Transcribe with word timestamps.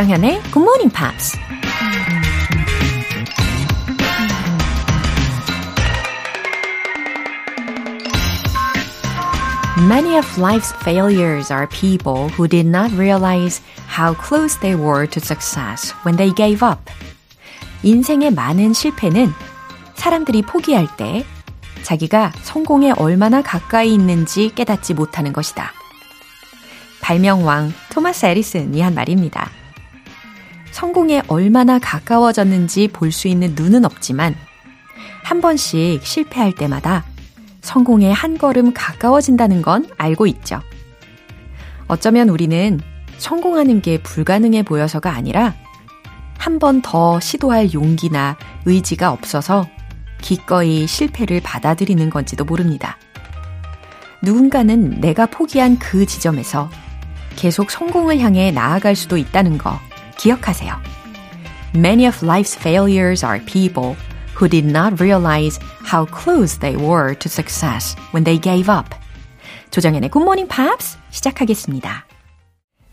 조정현의 0.00 0.40
Good 0.52 0.60
Morning 0.60 0.90
Pops. 0.94 1.36
Many 9.86 10.16
of 10.16 10.26
life's 10.38 10.72
failures 10.82 11.52
are 11.52 11.66
people 11.66 12.30
who 12.30 12.48
did 12.48 12.66
not 12.66 12.90
realize 12.92 13.60
how 13.88 14.14
close 14.14 14.58
they 14.60 14.74
were 14.74 15.06
to 15.06 15.20
success 15.20 15.92
when 16.06 16.16
they 16.16 16.34
gave 16.34 16.64
up. 16.64 16.90
인생의 17.82 18.32
많은 18.32 18.72
실패는 18.72 19.30
사람들이 19.96 20.42
포기할 20.42 20.96
때 20.96 21.26
자기가 21.82 22.32
성공에 22.42 22.92
얼마나 22.92 23.42
가까이 23.42 23.92
있는지 23.92 24.50
깨닫지 24.54 24.94
못하는 24.94 25.34
것이다. 25.34 25.72
발명왕 27.02 27.74
토마스 27.90 28.24
에디슨이 28.26 28.80
한 28.80 28.94
말입니다. 28.94 29.59
성공에 30.72 31.22
얼마나 31.28 31.78
가까워졌는지 31.78 32.88
볼 32.88 33.12
수 33.12 33.28
있는 33.28 33.54
눈은 33.54 33.84
없지만 33.84 34.34
한 35.24 35.40
번씩 35.40 36.04
실패할 36.04 36.52
때마다 36.54 37.04
성공에 37.60 38.10
한 38.10 38.38
걸음 38.38 38.72
가까워진다는 38.72 39.62
건 39.62 39.86
알고 39.98 40.26
있죠. 40.28 40.60
어쩌면 41.88 42.28
우리는 42.28 42.80
성공하는 43.18 43.82
게 43.82 44.00
불가능해 44.02 44.62
보여서가 44.62 45.12
아니라 45.12 45.54
한 46.38 46.58
번 46.58 46.80
더 46.80 47.20
시도할 47.20 47.74
용기나 47.74 48.36
의지가 48.64 49.12
없어서 49.12 49.68
기꺼이 50.22 50.86
실패를 50.86 51.40
받아들이는 51.42 52.08
건지도 52.10 52.44
모릅니다. 52.44 52.96
누군가는 54.22 55.00
내가 55.00 55.26
포기한 55.26 55.78
그 55.78 56.06
지점에서 56.06 56.70
계속 57.36 57.70
성공을 57.70 58.20
향해 58.20 58.50
나아갈 58.50 58.96
수도 58.96 59.16
있다는 59.18 59.58
거 59.58 59.78
기억하세요. 60.20 60.76
Many 61.74 62.06
of 62.06 62.22
life's 62.22 62.54
failures 62.54 63.24
are 63.24 63.42
people 63.46 63.96
who 64.36 64.48
did 64.48 64.66
not 64.66 65.00
realize 65.00 65.58
how 65.82 66.04
close 66.04 66.58
they 66.58 66.76
were 66.76 67.14
to 67.14 67.28
success 67.28 67.96
when 68.12 68.24
they 68.24 68.38
gave 68.38 68.70
up. 68.70 68.94
조정연의 69.70 70.10
Good 70.10 70.22
Morning 70.22 70.48
Pops 70.48 70.98
시작하겠습니다. 71.10 72.04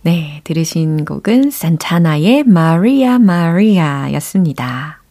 네, 0.03 0.39
들으신 0.45 1.03
곡은 1.03 1.51
산타나의 1.51 2.45
Maria 2.47 3.15
Maria 3.15 4.13
였습니다. 4.13 5.01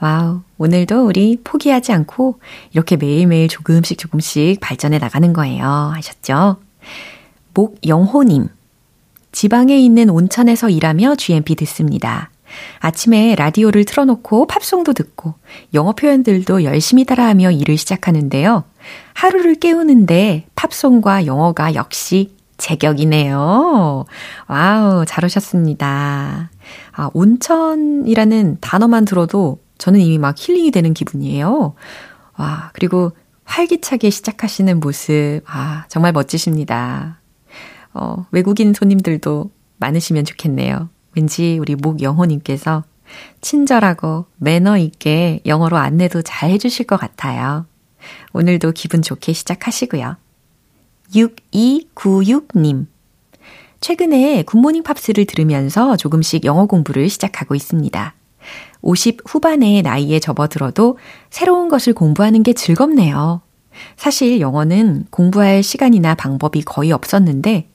와우, 0.00 0.42
오늘도 0.56 1.04
우리 1.04 1.40
포기하지 1.42 1.92
않고 1.92 2.38
이렇게 2.72 2.96
매일매일 2.96 3.48
조금씩 3.48 3.98
조금씩 3.98 4.60
발전해 4.60 4.98
나가는 4.98 5.32
거예요. 5.32 5.64
하셨죠? 5.64 6.60
목영호님. 7.54 8.48
지방에 9.32 9.78
있는 9.78 10.10
온천에서 10.10 10.70
일하며 10.70 11.16
GMP 11.16 11.54
듣습니다. 11.56 12.30
아침에 12.80 13.36
라디오를 13.36 13.84
틀어놓고 13.84 14.46
팝송도 14.46 14.92
듣고 14.92 15.34
영어 15.74 15.92
표현들도 15.92 16.64
열심히 16.64 17.04
따라하며 17.04 17.52
일을 17.52 17.76
시작하는데요. 17.76 18.64
하루를 19.14 19.54
깨우는데 19.56 20.46
팝송과 20.54 21.26
영어가 21.26 21.74
역시 21.74 22.34
제격이네요. 22.58 24.04
wow, 24.48 25.04
잘 25.06 25.24
오셨습니다. 25.24 26.50
아, 26.92 27.10
온천이라는 27.14 28.58
단어만 28.60 29.04
들어도 29.04 29.60
저는 29.78 30.00
이미 30.00 30.18
막 30.18 30.34
힐링이 30.36 30.70
되는 30.72 30.92
기분이에요. 30.92 31.74
와, 32.36 32.70
그리고 32.74 33.12
활기차게 33.44 34.10
시작하시는 34.10 34.78
모습, 34.80 35.40
아, 35.46 35.84
정말 35.88 36.12
멋지십니다. 36.12 37.19
어, 37.92 38.26
외국인 38.30 38.72
손님들도 38.74 39.50
많으시면 39.78 40.24
좋겠네요. 40.24 40.88
왠지 41.16 41.58
우리 41.58 41.74
목영호님께서 41.74 42.84
친절하고 43.40 44.26
매너 44.36 44.78
있게 44.78 45.40
영어로 45.46 45.76
안내도 45.76 46.22
잘 46.22 46.50
해주실 46.50 46.86
것 46.86 46.96
같아요. 46.96 47.66
오늘도 48.32 48.72
기분 48.72 49.02
좋게 49.02 49.32
시작하시고요. 49.32 50.16
6296님. 51.14 52.86
최근에 53.80 54.42
굿모닝 54.44 54.82
팝스를 54.82 55.24
들으면서 55.24 55.96
조금씩 55.96 56.44
영어 56.44 56.66
공부를 56.66 57.08
시작하고 57.08 57.54
있습니다. 57.54 58.14
50 58.82 59.18
후반의 59.26 59.82
나이에 59.82 60.20
접어들어도 60.20 60.98
새로운 61.30 61.68
것을 61.68 61.94
공부하는 61.94 62.42
게 62.42 62.52
즐겁네요. 62.52 63.40
사실 63.96 64.40
영어는 64.40 65.06
공부할 65.10 65.62
시간이나 65.62 66.14
방법이 66.14 66.62
거의 66.62 66.92
없었는데 66.92 67.68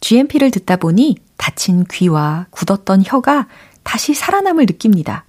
GMP를 0.00 0.50
듣다 0.50 0.76
보니 0.76 1.16
다친 1.36 1.84
귀와 1.90 2.46
굳었던 2.50 3.02
혀가 3.04 3.48
다시 3.82 4.14
살아남을 4.14 4.66
느낍니다. 4.66 5.24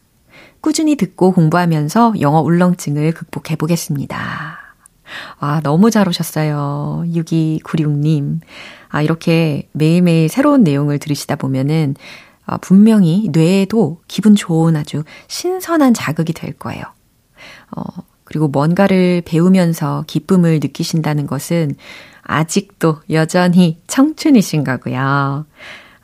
꾸준히 0.61 0.95
듣고 0.95 1.33
공부하면서 1.33 2.15
영어 2.21 2.39
울렁증을 2.41 3.13
극복해 3.13 3.55
보겠습니다. 3.57 4.57
와, 5.39 5.59
너무 5.61 5.91
잘 5.91 6.07
오셨어요. 6.07 7.03
6296님. 7.07 8.39
아, 8.89 9.01
이렇게 9.01 9.67
매일매일 9.73 10.29
새로운 10.29 10.63
내용을 10.63 10.99
들으시다 10.99 11.35
보면은 11.35 11.95
아, 12.45 12.57
분명히 12.57 13.29
뇌에도 13.31 14.01
기분 14.07 14.35
좋은 14.35 14.75
아주 14.75 15.03
신선한 15.27 15.93
자극이 15.93 16.33
될 16.33 16.53
거예요. 16.53 16.83
어, 17.75 17.83
그리고 18.33 18.47
뭔가를 18.47 19.21
배우면서 19.23 20.05
기쁨을 20.07 20.53
느끼신다는 20.59 21.27
것은 21.27 21.75
아직도 22.23 23.01
여전히 23.11 23.77
청춘이신 23.85 24.63
거고요. 24.63 25.45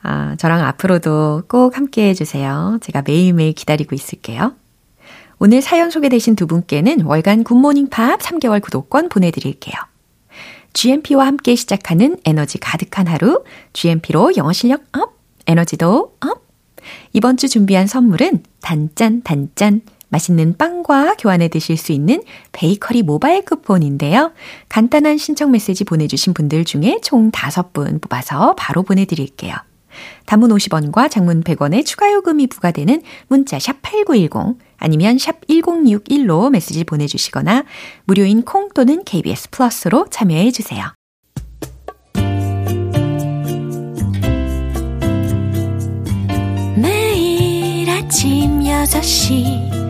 아, 0.02 0.36
저랑 0.38 0.64
앞으로도 0.64 1.42
꼭 1.48 1.76
함께 1.76 2.08
해주세요. 2.10 2.78
제가 2.82 3.02
매일매일 3.04 3.52
기다리고 3.52 3.96
있을게요. 3.96 4.52
오늘 5.40 5.60
사연 5.60 5.90
소개되신 5.90 6.36
두 6.36 6.46
분께는 6.46 7.00
월간 7.02 7.42
굿모닝 7.42 7.88
팝 7.88 8.20
3개월 8.20 8.62
구독권 8.62 9.08
보내드릴게요. 9.08 9.74
GMP와 10.72 11.26
함께 11.26 11.56
시작하는 11.56 12.16
에너지 12.24 12.58
가득한 12.58 13.08
하루, 13.08 13.42
GMP로 13.72 14.36
영어 14.36 14.52
실력 14.52 14.84
up, 14.92 15.16
에너지도 15.48 16.14
up! 16.20 16.46
이번 17.12 17.36
주 17.36 17.48
준비한 17.48 17.88
선물은 17.88 18.44
단짠, 18.60 19.22
단짠, 19.24 19.80
맛있는 20.10 20.56
빵과 20.56 21.14
교환해 21.18 21.48
드실 21.48 21.76
수 21.76 21.92
있는 21.92 22.22
베이커리 22.52 23.02
모바일 23.02 23.44
쿠폰인데요. 23.44 24.32
간단한 24.68 25.16
신청 25.18 25.50
메시지 25.50 25.84
보내주신 25.84 26.34
분들 26.34 26.64
중에 26.64 26.98
총 27.02 27.30
5분 27.30 28.00
뽑아서 28.02 28.54
바로 28.56 28.82
보내드릴게요. 28.82 29.54
단문 30.26 30.50
50원과 30.50 31.10
장문 31.10 31.42
100원의 31.42 31.84
추가 31.84 32.12
요금이 32.12 32.46
부과되는 32.46 33.02
문자 33.28 33.58
샵 33.58 33.82
8910 33.82 34.58
아니면 34.76 35.18
샵 35.18 35.46
1061로 35.46 36.50
메시지 36.50 36.84
보내주시거나 36.84 37.64
무료인 38.04 38.42
콩 38.42 38.68
또는 38.74 39.02
KBS 39.04 39.50
플러스로 39.50 40.06
참여해 40.10 40.52
주세요. 40.52 40.92
아침 48.10 48.60
6시 48.60 49.89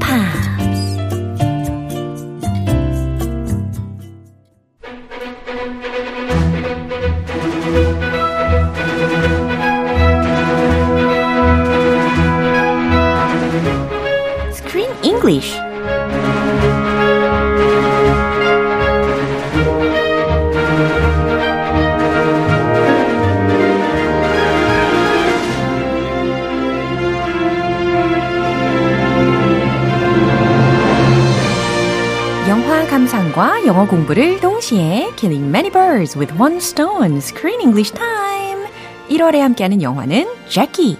English. 15.03 15.55
영화 32.47 32.85
감상과 32.87 33.65
영어 33.65 33.87
공부를 33.87 34.39
동시에 34.39 35.11
Killing 35.15 35.47
Many 35.47 35.69
Birds 35.71 36.17
with 36.17 36.33
One 36.39 36.57
Stone 36.57 37.17
Screen 37.17 37.61
English 37.61 37.93
Time. 37.93 38.67
1월에 39.09 39.39
함께하는 39.39 39.81
영화는 39.81 40.27
Jackie. 40.49 40.97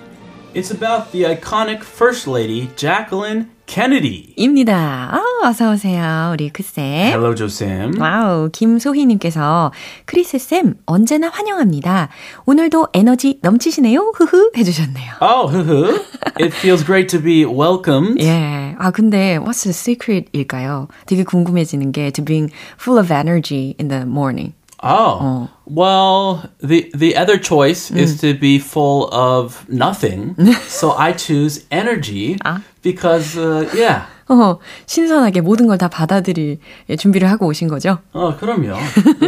It's 0.54 0.69
about 0.69 1.12
the 1.12 1.24
iconic 1.24 1.84
First 1.84 2.30
Lady 2.30 2.69
Jacqueline 2.75 3.50
Kennedy. 3.72 4.34
입니다. 4.36 5.10
아, 5.14 5.48
어서 5.48 5.72
오세요. 5.72 6.32
우리 6.34 6.50
크쌤. 6.50 6.84
Hello, 6.84 7.34
조쌤. 7.34 7.94
와우, 8.02 8.50
김소희 8.52 9.06
님께서 9.06 9.72
크리스 10.04 10.38
쌤 10.40 10.76
언제나 10.86 11.30
환영합니다. 11.30 12.10
오늘도 12.46 12.90
에너지 12.94 13.40
넘치시네요. 13.42 14.12
흐흐 14.18 14.52
해 14.58 14.64
주셨네요. 14.66 15.14
Oh, 15.22 15.48
흐흐. 15.50 16.04
It 16.42 16.54
feels 16.54 16.84
great 16.86 17.08
to 17.16 17.24
be 17.24 17.46
welcomed. 17.46 18.22
예. 18.22 18.76
아, 18.78 18.92
근데 18.92 19.38
what's 19.38 19.64
the 19.64 19.72
secret일까요? 19.72 20.90
되게 21.06 21.24
궁금해지는 21.24 21.94
게 21.94 22.12
to 22.12 22.26
being 22.26 22.52
full 22.78 23.00
of 23.00 23.10
energy 23.14 23.76
in 23.80 23.88
the 23.88 24.04
morning. 24.04 24.52
Oh. 24.83 25.50
Well, 25.66 26.50
the 26.60 26.92
the 26.94 27.16
other 27.16 27.38
choice 27.38 27.92
is 27.92 28.19
to 28.22 28.33
be 28.33 28.60
full 28.60 29.13
of 29.13 29.68
nothing. 29.69 30.36
so 30.68 30.92
I 30.92 31.13
choose 31.13 31.66
energy 31.69 32.38
because 32.81 33.38
uh, 33.38 33.69
yeah. 33.75 34.07
어, 34.31 34.57
신선하게 34.86 35.42
모든 35.42 35.68
걸 35.68 35.78
다 35.78 35.88
받아들일 35.88 36.60
준비를 36.98 37.30
하고 37.31 37.48
오신 37.48 37.68
거죠? 37.68 37.98
어, 38.13 38.36
그럼요. 38.38 38.75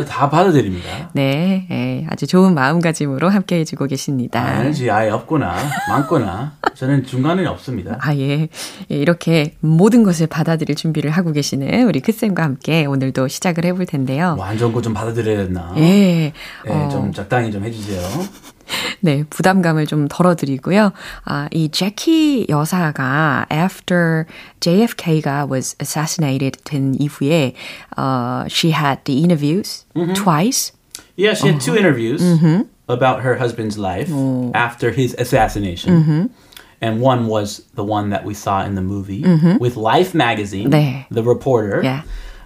다 0.07 0.29
받아들입니다. 0.31 1.09
네, 1.13 1.67
예, 1.71 2.05
아주 2.09 2.27
좋은 2.27 2.53
마음가짐으로 2.53 3.27
함께 3.29 3.57
해주고 3.59 3.87
계십니다. 3.87 4.61
에너지 4.61 4.89
아예 4.91 5.09
없거나 5.09 5.55
많거나 5.89 6.53
저는 6.75 7.05
중간에 7.05 7.45
없습니다. 7.47 7.97
아, 8.01 8.15
예. 8.15 8.41
예, 8.43 8.47
이렇게 8.95 9.55
모든 9.61 10.03
것을 10.03 10.27
받아들일 10.27 10.75
준비를 10.75 11.09
하고 11.11 11.31
계시는 11.31 11.87
우리 11.87 11.99
크쌤과 12.01 12.43
함께 12.43 12.85
오늘도 12.85 13.27
시작을 13.27 13.65
해볼 13.65 13.85
텐데요. 13.87 14.35
완전 14.37 14.71
거 14.71 14.81
좀 14.83 14.93
받아들여야 14.93 15.37
됐나? 15.37 15.73
예. 15.77 16.33
네, 16.65 16.89
좀 16.91 17.11
적당히 17.13 17.51
좀 17.51 17.63
해주세요. 17.63 18.01
네, 19.00 19.24
부담감을 19.30 19.86
좀 19.86 20.08
덜어드리고요. 20.08 20.92
아, 21.24 21.48
이 21.52 21.70
제키 21.70 22.46
여사가 22.48 23.46
after 23.50 24.26
JFK가 24.60 25.48
was 25.50 25.76
assassinated 25.80 26.62
된 26.64 26.94
이후에 26.98 27.54
uh, 27.96 28.46
she 28.48 28.72
had 28.72 29.00
the 29.04 29.22
interviews 29.22 29.84
twice. 30.14 30.72
Yeah, 31.16 31.34
she 31.34 31.48
had 31.48 31.60
two 31.60 31.76
interviews 31.76 32.22
about 32.88 33.22
her 33.22 33.36
husband's 33.36 33.78
life 33.78 34.10
after 34.54 34.90
his 34.90 35.14
assassination. 35.18 36.30
And 36.80 37.00
one 37.00 37.26
was 37.26 37.62
the 37.74 37.82
one 37.82 38.10
that 38.10 38.24
we 38.24 38.34
saw 38.34 38.64
in 38.64 38.76
the 38.76 38.82
movie 38.82 39.24
with 39.58 39.76
Life 39.76 40.14
magazine, 40.14 40.70
네. 40.70 41.06
the 41.10 41.24
reporter. 41.24 41.80
Yeah. 41.82 42.02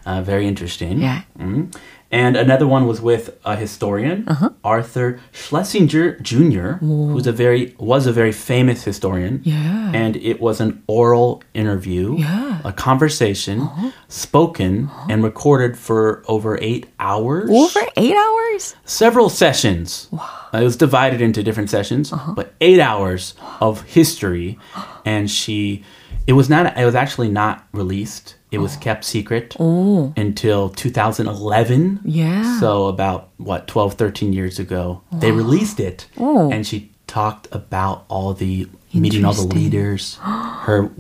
Uh, 0.08 0.22
very 0.22 0.48
interesting. 0.48 1.02
Yeah. 1.02 1.22
Mhm. 1.38 1.76
And 2.10 2.38
another 2.38 2.66
one 2.66 2.88
was 2.88 3.02
with 3.02 3.36
a 3.44 3.58
historian, 3.58 4.26
Arthur 4.64 5.20
Schlesinger 5.34 6.18
Jr., 6.22 6.80
who's 6.80 7.28
a 7.28 7.34
very 7.34 7.76
was 7.78 8.08
a 8.08 8.14
very 8.14 8.32
famous 8.32 8.86
historian. 8.86 9.42
Yeah. 9.44 9.92
And 9.94 10.16
it 10.16 10.40
was 10.40 10.62
an 10.62 10.72
oral 10.88 11.44
interview, 11.54 12.16
Yeah. 12.18 12.60
a 12.64 12.72
conversation, 12.72 13.68
spoken 14.08 14.90
and 15.10 15.22
recorded 15.22 15.78
for 15.78 16.24
over 16.30 16.58
eight 16.62 16.86
hours. 16.98 17.50
Over 17.52 17.82
eight 17.98 18.16
hours? 18.16 18.76
Several 18.86 19.30
sessions. 19.30 20.08
Uh, 20.14 20.60
it 20.62 20.64
was 20.64 20.78
divided 20.78 21.20
into 21.20 21.44
different 21.44 21.70
sessions, 21.70 22.14
but 22.38 22.54
eight 22.62 22.80
hours 22.80 23.34
of 23.60 23.82
history. 23.84 24.58
And 25.08 25.30
she, 25.32 25.84
it 26.28 26.34
was 26.34 26.50
not. 26.50 26.78
It 26.78 26.86
was 26.86 26.96
actually 26.96 27.30
not 27.30 27.66
released. 27.72 28.36
It 28.52 28.60
was 28.60 28.76
oh. 28.76 28.80
kept 28.80 29.04
secret 29.04 29.56
oh. 29.60 30.14
until 30.16 30.70
2011. 30.70 32.02
Yeah. 32.06 32.60
So 32.60 32.88
about 32.88 33.30
what 33.38 33.68
12, 33.68 33.96
13 33.96 34.34
years 34.34 34.60
ago, 34.60 35.02
they 35.12 35.32
released 35.32 35.80
it, 35.80 36.08
Oh. 36.18 36.52
and 36.52 36.66
she 36.66 36.92
talked 37.08 37.48
about 37.52 38.06
all 38.10 38.34
the 38.34 38.68
meeting 38.94 39.26
all 39.26 39.34
the 39.34 39.44
leaders, 39.44 40.16
her 40.22 40.92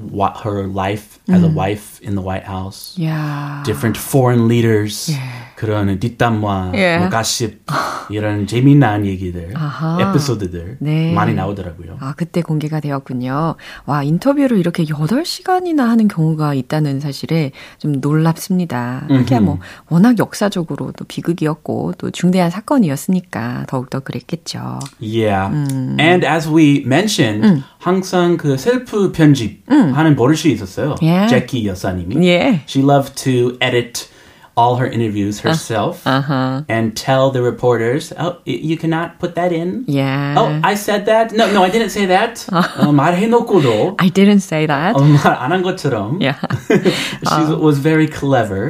her 0.44 0.68
life 0.68 1.19
as 1.29 1.44
a 1.44 1.47
mm. 1.47 1.53
wife 1.53 2.00
in 2.01 2.15
the 2.15 2.21
White 2.21 2.44
House 2.44 2.95
야. 2.97 3.63
different 3.63 3.97
foreign 3.97 4.47
leaders 4.47 5.09
그런 5.57 6.00
뒷담화, 6.00 6.74
예. 6.75 7.00
뭐 7.00 7.09
가십 7.09 7.63
이런 8.12 8.45
재미난 8.45 9.07
얘기들, 9.07 9.56
에피소드들 10.00 10.77
네. 10.81 11.12
많이 11.13 11.33
나오더라고요. 11.33 11.98
아, 12.00 12.13
그때 12.15 12.44
공개가 12.44 12.80
되었군요. 12.80 13.56
와, 13.88 14.04
인터뷰를 14.04 14.59
이렇게 14.59 14.83
8시간이나 14.83 15.88
하는 15.88 16.07
경우가 16.07 16.54
있다는 16.54 17.00
사실에 17.00 17.54
좀 17.80 17.94
놀랍습니다. 18.00 19.07
하기야 19.09 19.39
뭐, 19.39 19.57
워낙 19.89 20.19
역사적으로 20.19 20.92
또 20.95 21.06
비극이었고, 21.06 21.94
또 21.98 22.12
중대한 22.12 22.51
사건이었으니까 22.51 23.65
더욱더 23.68 24.01
그랬겠죠. 24.01 24.77
Yeah. 25.01 25.51
And 26.00 26.24
as 26.24 26.48
we 26.48 26.83
mentioned, 26.86 27.63
항상 27.80 28.38
그 28.38 28.57
셀프 28.57 29.12
편집 29.12 29.63
하는 29.68 30.15
버릇이 30.15 30.53
있었어요. 30.53 30.98
Yeah. 31.01 31.27
제키 31.27 31.68
여사님이. 31.68 32.27
예. 32.27 32.62
She 32.68 32.88
loved 32.88 33.15
to 33.15 33.57
edit 33.60 34.07
all 34.56 34.76
her 34.76 34.85
interviews 34.87 35.41
herself 35.41 36.05
Uh-huh. 36.05 36.61
and 36.69 36.93
tell 36.94 37.31
the 37.32 37.41
reporters, 37.41 38.12
"Oh, 38.20 38.37
y- 38.44 38.61
you 38.61 38.76
cannot 38.76 39.17
put 39.19 39.32
that 39.35 39.49
in." 39.50 39.85
Yeah. 39.88 40.37
Oh, 40.37 40.61
I 40.62 40.75
said 40.76 41.06
that? 41.09 41.32
No, 41.32 41.49
no, 41.50 41.64
I 41.64 41.70
didn't 41.73 41.88
say 41.88 42.05
that. 42.12 42.44
어, 42.53 42.93
말해놓고도 42.93 43.97
I 43.99 44.11
didn't 44.12 44.41
say 44.44 44.67
that. 44.67 44.93
어, 44.94 45.00
말안 45.00 45.56
한 45.56 45.62
것처럼. 45.64 46.20
Yeah. 46.20 46.37
she 46.69 47.43
was 47.56 47.79
very 47.79 48.06
clever, 48.06 48.69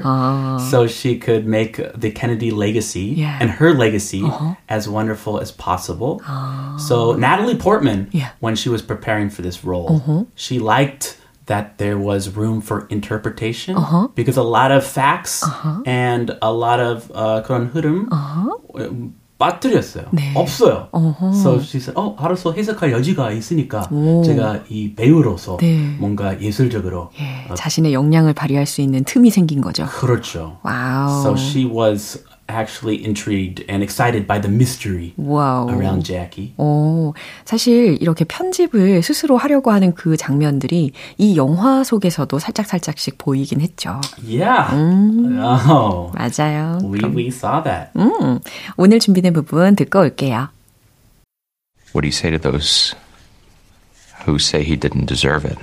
so 0.70 0.86
she 0.86 1.18
could 1.18 1.46
make 1.50 1.82
the 1.98 2.12
Kennedy 2.14 2.52
legacy 2.52 3.18
Yeah. 3.18 3.34
and 3.42 3.50
her 3.50 3.74
legacy 3.74 4.22
as 4.70 4.86
wonderful 4.88 5.40
as 5.42 5.50
possible. 5.50 6.22
So 6.78 7.14
Natalie 7.18 7.56
Portman, 7.58 8.06
Yeah. 8.12 8.30
when 8.38 8.54
she 8.54 8.68
was 8.70 8.82
preparing 8.82 9.30
for 9.30 9.42
this 9.42 9.64
role, 9.66 10.28
she 10.36 10.60
liked 10.60 11.16
that 11.47 11.77
there 11.77 11.97
was 11.97 12.35
room 12.35 12.61
for 12.61 12.85
interpretation 12.89 13.75
because 14.15 14.37
a 14.37 14.43
lot 14.43 14.71
of 14.71 14.85
facts 14.85 15.43
and 15.85 16.37
a 16.41 16.51
lot 16.51 16.79
of 16.79 17.09
uh, 17.15 17.41
그런 17.43 17.67
흐름 17.73 18.07
음, 18.75 19.13
빠뜨렸어요. 19.37 20.05
없어요. 20.35 20.89
So 21.33 21.59
she 21.59 21.79
said, 21.79 21.93
어, 21.95 22.15
알아서 22.17 22.53
해석할 22.53 22.91
여지가 22.91 23.31
있으니까 23.31 23.87
제가 24.25 24.61
이 24.69 24.93
배우로서 24.95 25.57
네. 25.57 25.95
뭔가 25.99 26.39
예술적으로 26.41 27.11
예, 27.19 27.53
자신의 27.53 27.93
역량을 27.93 28.33
발휘할 28.33 28.65
수 28.65 28.81
있는 28.81 29.03
틈이 29.03 29.29
생긴 29.29 29.61
거죠. 29.61 29.85
그렇죠. 29.85 30.57
wow. 30.63 31.21
So 31.21 31.35
she 31.35 31.65
was 31.65 32.23
actually 32.48 33.02
intrigued 33.02 33.64
and 33.68 33.82
excited 33.82 34.26
by 34.26 34.38
the 34.38 34.48
mystery 34.50 35.14
와우. 35.16 35.70
around 35.70 36.04
Jackie. 36.04 36.52
오, 36.58 37.14
사실 37.44 37.96
이렇게 38.00 38.24
편집을 38.24 39.02
스스로 39.02 39.36
하려고 39.38 39.70
하는 39.70 39.94
그 39.94 40.16
장면들이 40.16 40.92
이 41.18 41.36
영화 41.36 41.82
속에서도 41.84 42.38
살짝살짝씩 42.38 43.16
보이긴 43.16 43.60
했죠. 43.60 44.00
Yeah. 44.22 44.68
Oh, 44.74 46.12
맞아요. 46.14 46.80
we, 46.82 47.00
we 47.14 47.26
saw 47.28 47.62
that. 47.62 47.90
음, 47.96 48.40
오늘 48.76 48.98
준비된 48.98 49.32
부분 49.32 49.74
듣고 49.76 50.00
올게요. 50.00 50.48
What 51.94 52.02
do 52.02 52.06
you 52.06 52.12
say 52.12 52.30
to 52.30 52.38
those 52.38 52.94
who 54.26 54.38
say 54.38 54.62
he 54.62 54.76
didn't 54.76 55.06
deserve 55.06 55.44
it? 55.44 55.58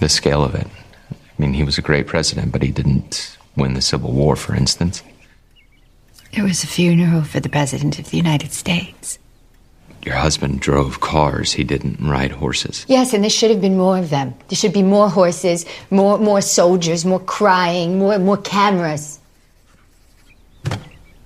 The 0.00 0.08
scale 0.08 0.42
of 0.44 0.54
it. 0.54 0.66
I 1.10 1.16
mean, 1.38 1.54
he 1.54 1.64
was 1.64 1.78
a 1.78 1.82
great 1.82 2.06
president, 2.06 2.52
but 2.52 2.62
he 2.62 2.70
didn't 2.72 3.36
win 3.56 3.74
the 3.74 3.80
Civil 3.80 4.12
War, 4.12 4.36
for 4.36 4.54
instance. 4.54 5.02
It 6.33 6.41
was 6.41 6.63
a 6.63 6.67
funeral 6.67 7.23
for 7.23 7.39
the 7.39 7.49
President 7.49 7.99
of 7.99 8.09
the 8.09 8.17
United 8.17 8.53
States. 8.53 9.19
Your 10.03 10.15
husband 10.15 10.61
drove 10.61 10.99
cars, 10.99 11.53
he 11.53 11.63
didn't 11.63 11.99
ride 12.01 12.31
horses. 12.31 12.85
Yes, 12.87 13.13
and 13.13 13.23
there 13.23 13.29
should 13.29 13.51
have 13.51 13.61
been 13.61 13.77
more 13.77 13.99
of 13.99 14.09
them. 14.09 14.33
There 14.47 14.55
should 14.55 14.73
be 14.73 14.81
more 14.81 15.09
horses, 15.09 15.65
more 15.91 16.17
more 16.17 16.41
soldiers, 16.41 17.05
more 17.05 17.19
crying, 17.19 17.99
more 17.99 18.17
more 18.17 18.37
cameras. 18.37 19.19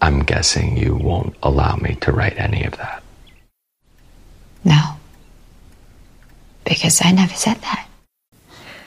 I'm 0.02 0.24
guessing 0.24 0.76
you 0.76 0.96
won't 0.96 1.36
allow 1.42 1.78
me 1.78 1.96
to 2.02 2.12
write 2.12 2.38
any 2.38 2.66
of 2.66 2.76
that. 2.78 3.02
No. 4.66 4.82
Because 6.66 7.00
I 7.04 7.12
never 7.12 7.34
said 7.34 7.62
that. 7.62 7.88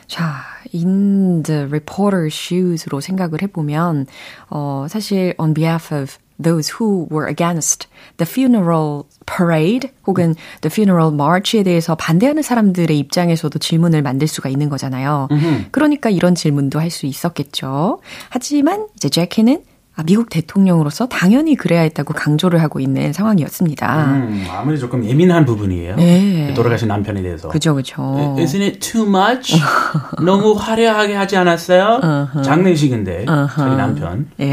자, 0.09 0.45
in 0.75 1.43
the 1.43 1.63
reporter's 1.67 2.33
shoes로 2.35 3.01
생각을 3.01 3.43
해보면, 3.43 4.07
어, 4.51 4.87
사실 4.89 5.35
on 5.39 5.55
behalf 5.55 5.95
of 5.95 6.19
those 6.41 6.71
who 6.79 7.09
were 7.11 7.29
against 7.29 7.89
the 8.19 8.27
funeral 8.29 9.03
parade 9.27 9.91
혹은 10.07 10.37
the 10.61 10.71
funeral 10.73 11.13
march에 11.13 11.65
대해서 11.65 11.97
반대하는 11.97 12.43
사람들의 12.43 12.97
입장에서도 12.97 13.59
질문을 13.59 14.03
만들 14.03 14.29
수가 14.29 14.49
있는 14.49 14.69
거잖아요. 14.69 15.27
그러니까 15.73 16.11
이런 16.11 16.37
질문도 16.37 16.79
할 16.79 16.91
수 16.91 17.07
있었겠죠. 17.07 17.99
하지만 18.31 18.87
이제 18.97 19.09
제키는 19.09 19.57
아, 19.57 19.68
미국 20.05 20.31
대통령으로서 20.31 21.09
당연히 21.09 21.57
그래야 21.57 21.81
했다고 21.83 22.15
강조를 22.15 22.63
하고 22.63 22.79
있는 22.81 23.13
상황이었습니다. 23.13 24.05
음, 24.07 24.47
아무리 24.51 24.79
조금 24.79 25.05
예민한 25.05 25.45
부분이에요. 25.45 25.97
네. 25.97 26.55
돌아가신 26.55 26.89
남편에 26.89 27.23
대해서. 27.23 27.49
그죠, 27.49 27.75
그죠. 27.75 28.03
Isn't 28.39 28.63
it 28.63 28.79
too 28.79 29.07
much? 29.07 29.57
너무 30.25 30.53
화려하게 30.53 31.15
하지 31.15 31.37
않았어요? 31.37 32.01
장례식인데 32.45 33.27
자기 33.27 33.77
남편. 33.77 34.31
예. 34.41 34.45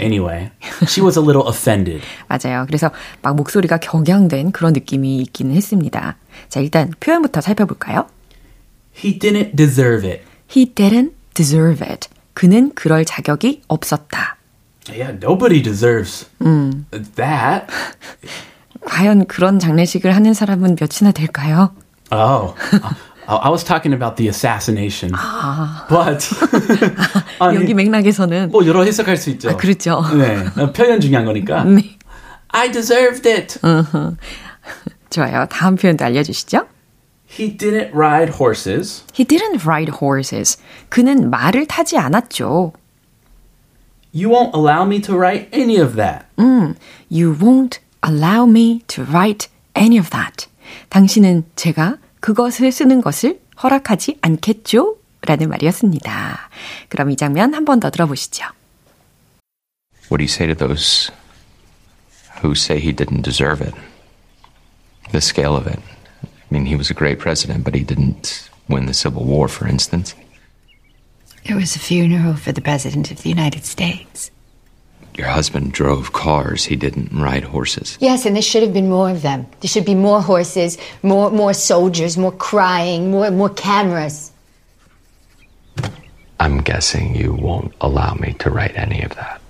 Anyway, 0.00 0.50
she 0.86 1.04
was 1.04 1.18
a 1.18 1.24
little 1.24 1.46
offended. 1.46 2.02
맞아요. 2.28 2.64
그래서 2.66 2.90
막 3.22 3.36
목소리가 3.36 3.78
격양된 3.78 4.52
그런 4.52 4.72
느낌이 4.72 5.18
있기는 5.18 5.54
했습니다. 5.54 6.16
자, 6.48 6.60
일단 6.60 6.90
표현부터 7.00 7.40
살펴볼까요? 7.40 8.06
He 8.96 9.18
didn't 9.18 9.56
deserve 9.56 10.08
it. 10.08 10.22
He 10.50 10.72
didn't 10.72 11.12
deserve 11.34 11.86
it. 11.86 12.08
그는 12.32 12.72
그럴 12.74 13.04
자격이 13.04 13.62
없었다. 13.68 14.36
Yeah, 14.90 15.12
nobody 15.12 15.62
deserves 15.62 16.26
음. 16.42 16.86
that. 17.16 17.66
과연 18.86 19.26
그런 19.26 19.58
장례식을 19.58 20.14
하는 20.14 20.34
사람은 20.34 20.76
몇이나 20.78 21.12
될까요? 21.12 21.74
Oh. 22.12 22.54
I 23.26 23.48
was 23.48 23.64
talking 23.64 23.94
about 23.94 24.16
the 24.16 24.28
assassination. 24.28 25.14
But 25.88 26.28
아니, 27.38 27.56
여기 27.56 27.72
맥락에서는 27.72 28.50
뭐 28.50 28.66
여러 28.66 28.84
해석할 28.84 29.16
수 29.16 29.30
있죠. 29.30 29.48
아, 29.48 29.56
그렇죠. 29.56 30.04
네, 30.14 30.44
표현 30.74 31.00
중요한 31.00 31.24
거니까. 31.24 31.64
네. 31.64 31.96
I 32.48 32.70
deserved 32.70 33.26
it. 33.26 33.58
좋아요. 35.08 35.46
다음 35.50 35.76
표현도 35.76 36.04
알려 36.04 36.22
주시죠. 36.22 36.66
He 37.26 37.56
didn't 37.56 37.94
ride 37.94 38.34
horses. 38.38 39.04
He 39.18 39.24
didn't 39.26 39.64
ride 39.64 39.92
horses. 40.00 40.58
그는 40.90 41.30
말을 41.30 41.66
타지 41.66 41.96
않았죠. 41.96 42.74
You 44.13 44.29
won't 44.29 44.55
allow 44.55 44.85
me 44.85 44.99
to 45.01 45.15
write 45.15 45.49
any 45.53 45.77
of 45.79 45.95
that. 45.95 46.25
음, 46.37 46.75
you 47.11 47.35
won't 47.37 47.79
allow 48.03 48.45
me 48.49 48.81
to 48.87 49.03
write 49.03 49.47
any 49.77 49.97
of 49.99 50.09
that. 50.09 50.47
당신은 50.89 51.45
제가 51.55 51.97
그것을 52.19 52.71
쓰는 52.71 53.01
것을 53.01 53.39
허락하지 53.61 54.17
않겠죠? 54.21 54.97
라는 55.21 55.49
말이었습니다. 55.49 56.49
그럼 56.89 57.11
이 57.11 57.15
장면 57.17 57.53
한 57.53 57.65
번 57.65 57.79
더 57.79 57.89
들어보시죠. 57.89 58.45
What 60.09 60.17
do 60.17 60.23
you 60.23 60.29
say 60.29 60.47
to 60.47 60.55
those 60.55 61.11
who 62.41 62.53
say 62.55 62.79
he 62.79 62.91
didn't 62.95 63.21
deserve 63.21 63.61
it? 63.61 63.75
The 65.11 65.21
scale 65.21 65.55
of 65.55 65.67
it. 65.67 65.79
I 66.23 66.49
mean, 66.49 66.65
he 66.65 66.75
was 66.75 66.89
a 66.89 66.95
great 66.95 67.19
president, 67.19 67.63
but 67.63 67.75
he 67.75 67.83
didn't 67.85 68.49
win 68.69 68.85
the 68.87 68.93
Civil 68.93 69.23
War, 69.25 69.47
for 69.47 69.67
instance. 69.67 70.15
It 71.45 71.55
was 71.55 71.75
a 71.75 71.79
funeral 71.79 72.35
for 72.35 72.51
the 72.51 72.61
President 72.61 73.11
of 73.11 73.23
the 73.23 73.29
United 73.29 73.65
States. 73.65 74.31
Your 75.15 75.27
husband 75.27 75.73
drove 75.73 76.13
cars, 76.13 76.63
he 76.63 76.75
didn't 76.75 77.11
ride 77.11 77.43
horses. 77.43 77.97
Yes, 77.99 78.25
and 78.25 78.35
there 78.35 78.41
should 78.41 78.63
have 78.63 78.71
been 78.73 78.87
more 78.87 79.09
of 79.09 79.21
them. 79.21 79.47
There 79.59 79.67
should 79.67 79.83
be 79.83 79.95
more 79.95 80.21
horses, 80.21 80.77
more 81.03 81.29
more 81.29 81.53
soldiers, 81.53 82.15
more 82.17 82.31
crying, 82.31 83.11
more 83.11 83.29
more 83.31 83.49
cameras. 83.49 84.31
I'm 86.39 86.61
guessing 86.63 87.15
you 87.15 87.33
won't 87.33 87.73
allow 87.81 88.13
me 88.13 88.31
to 88.39 88.49
write 88.49 88.77
any 88.77 89.03
of 89.03 89.13
that. 89.15 89.41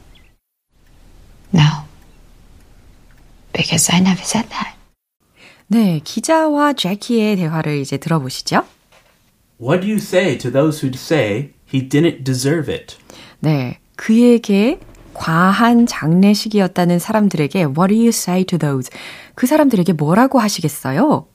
No. 1.53 1.85
Because 3.53 3.89
I 3.93 3.99
never 3.99 4.23
said 4.23 4.49
that. 4.49 4.73
네, 5.67 6.01
기자와 6.03 6.73
제키의 6.73 7.35
대화를 7.35 7.77
이제 7.77 7.97
들어보시죠. 7.97 8.65
What 9.59 9.81
do 9.81 9.87
you 9.87 9.99
say 9.99 10.35
to 10.37 10.49
those 10.49 10.81
who 10.81 10.91
say 10.97 11.52
he 11.73 11.87
didn't 11.87 12.23
deserve 12.23 12.73
it? 12.73 12.97
네, 13.39 13.79
그에게 13.95 14.79
과한 15.13 15.85
장례식이었다는 15.85 16.99
사람들에게 16.99 17.65
What 17.65 17.87
do 17.89 17.95
you 17.95 18.09
say 18.09 18.43
to 18.45 18.57
those? 18.57 18.89
그 19.35 19.47
사람들에게 19.47 19.93
뭐라고 19.93 20.39
하시겠어요? 20.39 21.25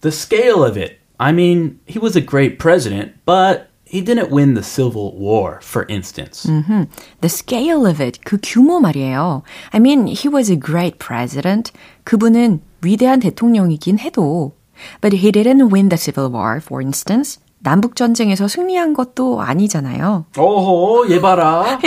The 0.00 0.12
scale 0.12 0.62
of 0.62 0.78
it. 0.78 0.98
I 1.18 1.32
mean, 1.32 1.78
he 1.86 1.98
was 2.00 2.16
a 2.16 2.24
great 2.24 2.58
president, 2.58 3.12
but 3.26 3.68
he 3.84 4.00
didn't 4.02 4.30
win 4.30 4.54
the 4.54 4.62
Civil 4.62 5.12
War, 5.18 5.60
for 5.62 5.84
instance. 5.90 6.46
Mm-hmm. 6.46 6.84
The 7.20 7.28
scale 7.28 7.86
of 7.86 8.00
it, 8.00 8.20
그 8.24 8.38
규모 8.42 8.80
말이에요. 8.80 9.42
I 9.72 9.80
mean, 9.80 10.06
he 10.06 10.28
was 10.32 10.50
a 10.50 10.58
great 10.58 10.98
president. 10.98 11.72
그분은 12.04 12.62
위대한 12.82 13.20
대통령이긴 13.20 13.98
해도 13.98 14.54
But 15.00 15.16
he 15.18 15.30
didn't 15.30 15.68
win 15.68 15.88
the 15.88 15.98
Civil 15.98 16.30
War, 16.30 16.60
for 16.60 16.80
instance. 16.80 17.38
남북 17.65 17.95
전쟁에서 17.95 18.47
승리한 18.47 18.93
것도 18.93 19.41
아니잖아요. 19.41 20.27
Oh, 20.37 21.11
얘 21.11 21.19
봐라. 21.19 21.79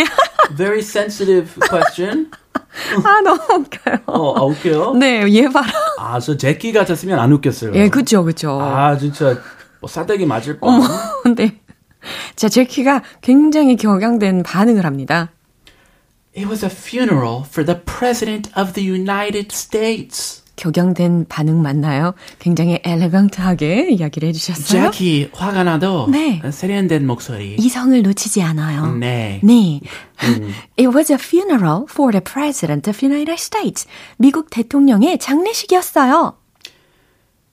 Very 0.56 0.80
sensitive 0.80 1.54
question. 1.70 2.30
아, 3.04 3.20
너무 3.20 3.40
웃겨요. 3.48 3.98
어, 4.06 4.34
아, 4.36 4.42
웃겨요? 4.42 4.94
네, 4.94 5.22
얘 5.32 5.48
봐라. 5.48 5.68
아, 6.00 6.18
저 6.18 6.36
제키 6.36 6.72
같았으면 6.72 7.16
안 7.20 7.32
웃겼어요. 7.32 7.74
예, 7.76 7.88
그쵸, 7.88 8.24
그쵸. 8.24 8.60
아, 8.60 8.98
진짜 8.98 9.38
뭐 9.80 9.88
싸대기 9.88 10.26
맞을 10.26 10.58
뻔. 10.58 10.82
네. 11.36 11.60
자, 12.34 12.48
제키가 12.48 13.04
굉장히 13.20 13.76
격양된 13.76 14.42
반응을 14.42 14.84
합니다. 14.84 15.30
It 16.36 16.48
was 16.48 16.64
a 16.64 16.70
funeral 16.70 17.44
for 17.46 17.64
the 17.64 17.80
President 17.84 18.50
of 18.58 18.72
the 18.72 18.84
United 18.90 19.52
States. 19.52 20.42
격양된 20.58 21.26
반응 21.28 21.62
맞나요? 21.62 22.14
굉장히 22.40 22.80
엘레강트하게 22.84 23.90
이야기를 23.92 24.28
해주셨어요. 24.28 24.90
제키 24.90 25.30
화가 25.32 25.62
나도 25.62 26.08
네. 26.10 26.42
세련된 26.50 27.06
목소리. 27.06 27.54
이성을 27.58 28.02
놓치지 28.02 28.42
않아요. 28.42 28.92
네. 28.96 29.40
네. 29.44 29.80
It 30.76 30.88
was 30.88 31.12
a 31.12 31.16
funeral 31.18 31.86
for 31.88 32.10
the 32.10 32.22
President 32.22 32.90
of 32.90 32.98
the 32.98 33.06
United 33.10 33.40
States. 33.40 33.86
미국 34.16 34.50
대통령의 34.50 35.18
장례식이었어요. 35.18 36.36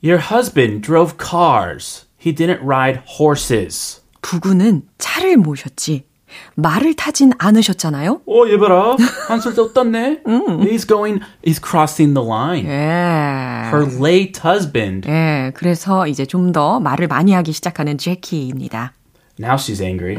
Your 0.04 0.20
husband 0.20 0.82
drove 0.82 1.16
cars. 1.18 2.06
He 2.20 2.34
didn't 2.34 2.62
ride 2.62 3.02
horses. 3.20 4.02
부부는 4.22 4.82
차를 4.98 5.38
모셨지. 5.38 6.06
말을 6.56 6.94
타진 6.96 7.32
않으셨잖아요. 7.38 8.22
어, 8.28 8.48
얘 8.48 8.58
봐라. 8.58 8.96
한술 9.28 9.54
더 9.56 9.72
떴네. 9.74 10.22
He's 10.26 10.88
going, 10.88 11.22
he's 11.46 11.60
crossing 11.62 12.14
the 12.14 12.26
line. 12.28 12.66
예. 12.66 13.70
Her 13.72 13.86
late 14.00 14.42
husband. 14.44 15.08
예, 15.10 15.52
그래서 15.56 16.08
이제 16.08 16.26
좀 16.26 16.52
더 16.52 16.80
말을 16.80 17.08
많이 17.08 17.34
하기 17.34 17.52
시작하는 17.52 17.98
제키입니다. 17.98 18.94
Now 19.40 19.56
she's 19.56 19.82
angry. 19.84 20.16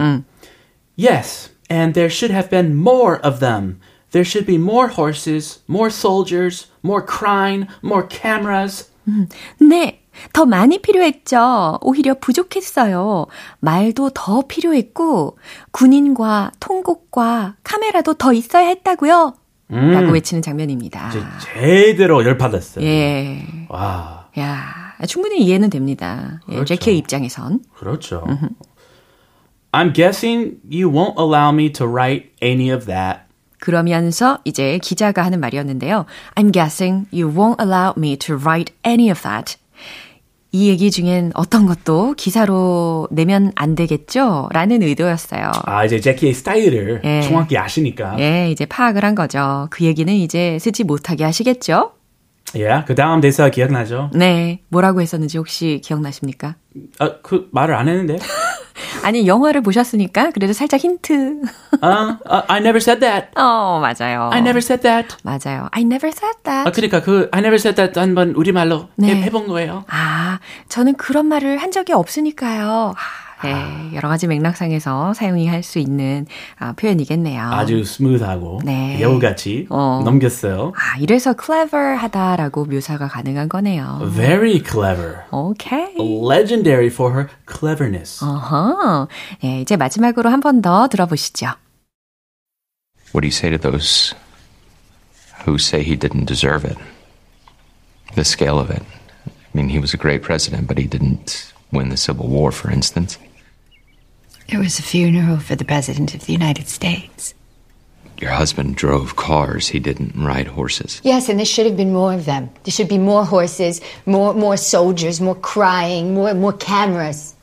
Yes, 0.96 1.50
and 1.70 1.94
there 1.94 2.11
should 2.11 2.32
have 2.35 2.50
been 2.50 2.75
more 2.76 3.18
of 3.23 3.38
them. 3.40 3.80
There 4.12 4.25
should 4.25 4.46
be 4.46 4.56
more 4.56 4.88
horses, 4.88 5.61
more 5.68 5.90
soldiers, 5.90 6.66
more 6.82 7.04
crying, 7.04 7.66
more 7.82 8.06
cameras. 8.08 8.90
네, 9.61 10.00
더 10.32 10.46
많이 10.46 10.78
필요했죠. 10.78 11.78
오히려 11.82 12.14
부족했어요. 12.14 13.26
말도 13.61 14.11
더 14.11 14.42
필요했고, 14.46 15.38
군인과 15.70 16.52
통곡과 16.61 17.56
카메라도 17.62 18.14
더 18.14 18.32
있어야 18.32 18.68
했다고요. 18.68 19.35
라고 19.68 20.12
외치는 20.12 20.42
장면입니다. 20.42 21.11
제대로 21.42 22.25
열받았어요. 22.25 22.85
예. 22.85 23.44
와, 23.68 24.28
야, 24.38 24.64
충분히 25.08 25.42
이해는 25.42 25.70
됩니다. 25.70 26.40
예, 26.49 26.54
그렇죠. 26.54 26.66
제키의 26.66 26.99
입장에선. 26.99 27.61
그렇죠. 27.75 28.25
I'm 29.73 29.92
guessing 29.92 30.58
you 30.70 30.90
won't 30.90 31.18
allow 31.18 31.52
me 31.52 31.73
to 31.73 31.87
write 31.87 32.30
any 32.42 32.70
of 32.70 32.87
that. 32.87 33.23
그러면서 33.58 34.38
이제 34.44 34.78
기자가 34.78 35.25
하는 35.25 35.40
말이었는데요. 35.40 36.06
I'm 36.37 36.52
guessing 36.52 37.08
you 37.12 37.28
won't 37.28 37.61
allow 37.61 37.92
me 37.96 38.16
to 38.18 38.37
write 38.37 38.73
any 38.87 39.11
of 39.11 39.23
that. 39.23 39.56
이 40.56 40.68
얘기 40.70 40.90
중엔 40.90 41.32
어떤 41.34 41.66
것도 41.66 42.14
기사로 42.14 43.08
내면 43.10 43.52
안 43.56 43.75
되겠죠? 43.75 44.48
라는 44.52 44.80
의도였어요. 44.82 45.52
아, 45.64 45.84
이제 45.84 46.00
제키의 46.00 46.32
스타일을 46.32 47.02
예. 47.04 47.20
정확히 47.20 47.58
아시니까. 47.58 48.16
예, 48.20 48.50
이제 48.50 48.64
파악을 48.64 49.04
한 49.04 49.14
거죠. 49.14 49.68
그 49.68 49.84
얘기는 49.84 50.10
이제 50.10 50.58
쓰지 50.58 50.84
못하게 50.84 51.25
하시겠죠? 51.25 51.92
예, 52.58 52.84
그 52.86 52.94
다음 52.94 53.20
대사 53.20 53.48
기억나죠? 53.48 54.10
네. 54.14 54.60
뭐라고 54.68 55.00
했었는지 55.00 55.38
혹시 55.38 55.80
기억나십니까? 55.84 56.56
아, 56.98 57.16
그 57.22 57.48
말을 57.52 57.75
안 57.75 57.88
했는데. 57.88 58.18
아니, 59.02 59.26
영화를 59.26 59.62
보셨으니까 59.62 60.30
그래도 60.30 60.52
살짝 60.52 60.80
힌트. 60.80 61.40
아, 61.80 62.18
아, 62.28 62.42
I 62.48 62.58
never 62.58 62.78
said 62.78 63.00
that. 63.00 63.28
어, 63.36 63.80
맞아요. 63.80 64.30
I 64.32 64.40
never 64.40 64.58
said 64.58 64.82
that. 64.82 65.16
맞아요. 65.22 65.68
I 65.72 65.82
never 65.82 66.08
said 66.08 66.36
that. 66.44 66.68
아, 66.68 66.72
그러니까 66.72 67.02
그 67.02 67.28
I 67.32 67.40
never 67.40 67.56
said 67.56 67.76
that 67.76 67.98
한번 67.98 68.30
우리 68.36 68.52
말로 68.52 68.88
네. 68.96 69.14
해, 69.14 69.22
해본 69.22 69.46
거예요. 69.48 69.84
아, 69.88 70.40
저는 70.68 70.94
그런 70.96 71.26
말을 71.26 71.58
한 71.58 71.70
적이 71.70 71.92
없으니까요. 71.92 72.94
아, 72.96 73.25
네, 73.45 73.90
여러 73.95 74.09
가지 74.09 74.26
맥락상에서 74.26 75.12
사용이 75.14 75.47
할 75.47 75.62
수 75.62 75.78
있는 75.78 76.26
아, 76.59 76.73
표현이겠네요. 76.73 77.43
아주 77.43 77.85
스무드하고 77.85 78.61
네. 78.64 79.00
여우같이 79.00 79.66
어. 79.69 80.00
넘겼어요. 80.05 80.73
아, 80.76 80.99
이래서 80.99 81.35
clever하다라고 81.35 82.64
묘사가 82.66 83.09
가능한 83.09 83.49
거네요. 83.49 84.11
Very 84.14 84.62
clever. 84.64 85.16
오케이. 85.31 85.95
Legendary 85.99 86.87
for 86.87 87.12
her 87.14 87.28
cleverness. 87.47 88.25
어허. 88.25 89.09
네, 89.43 89.61
이제 89.61 89.76
마지막으로 89.76 90.31
한 90.31 90.40
번 90.40 90.62
더 90.62 90.88
들어보시죠. 90.88 91.47
What 93.14 93.21
do 93.23 93.26
you 93.26 93.33
say 93.33 93.50
to 93.50 93.59
those 93.59 94.14
who 95.47 95.57
say 95.59 95.83
he 95.83 95.97
didn't 95.97 96.26
deserve 96.26 96.64
it? 96.64 96.78
The 98.14 98.25
scale 98.25 98.59
of 98.59 98.71
it. 98.71 98.83
I 99.26 99.31
mean, 99.55 99.69
he 99.69 99.78
was 99.78 99.93
a 99.95 99.99
great 99.99 100.23
president, 100.23 100.66
but 100.69 100.78
he 100.78 100.87
didn't 100.88 101.52
win 101.73 101.88
the 101.88 101.97
Civil 101.97 102.28
War, 102.28 102.52
for 102.52 102.71
instance. 102.71 103.19
It 104.48 104.58
was 104.58 104.78
a 104.78 104.82
funeral 104.82 105.38
for 105.38 105.56
the 105.56 105.64
President 105.64 106.14
of 106.14 106.26
the 106.26 106.32
United 106.32 106.68
States. 106.68 107.34
Your 108.18 108.30
husband 108.30 108.76
drove 108.76 109.16
cars, 109.16 109.68
he 109.68 109.78
didn't 109.78 110.14
ride 110.16 110.46
horses. 110.46 111.00
Yes, 111.04 111.28
and 111.28 111.38
there 111.38 111.44
should 111.44 111.66
have 111.66 111.76
been 111.76 111.92
more 111.92 112.14
of 112.14 112.24
them. 112.24 112.48
There 112.64 112.72
should 112.72 112.88
be 112.88 112.96
more 112.98 113.24
horses, 113.26 113.80
more 114.06 114.32
more 114.32 114.56
soldiers, 114.56 115.20
more 115.20 115.34
crying, 115.34 116.14
more 116.14 116.32
more 116.32 116.54
cameras. 116.54 117.34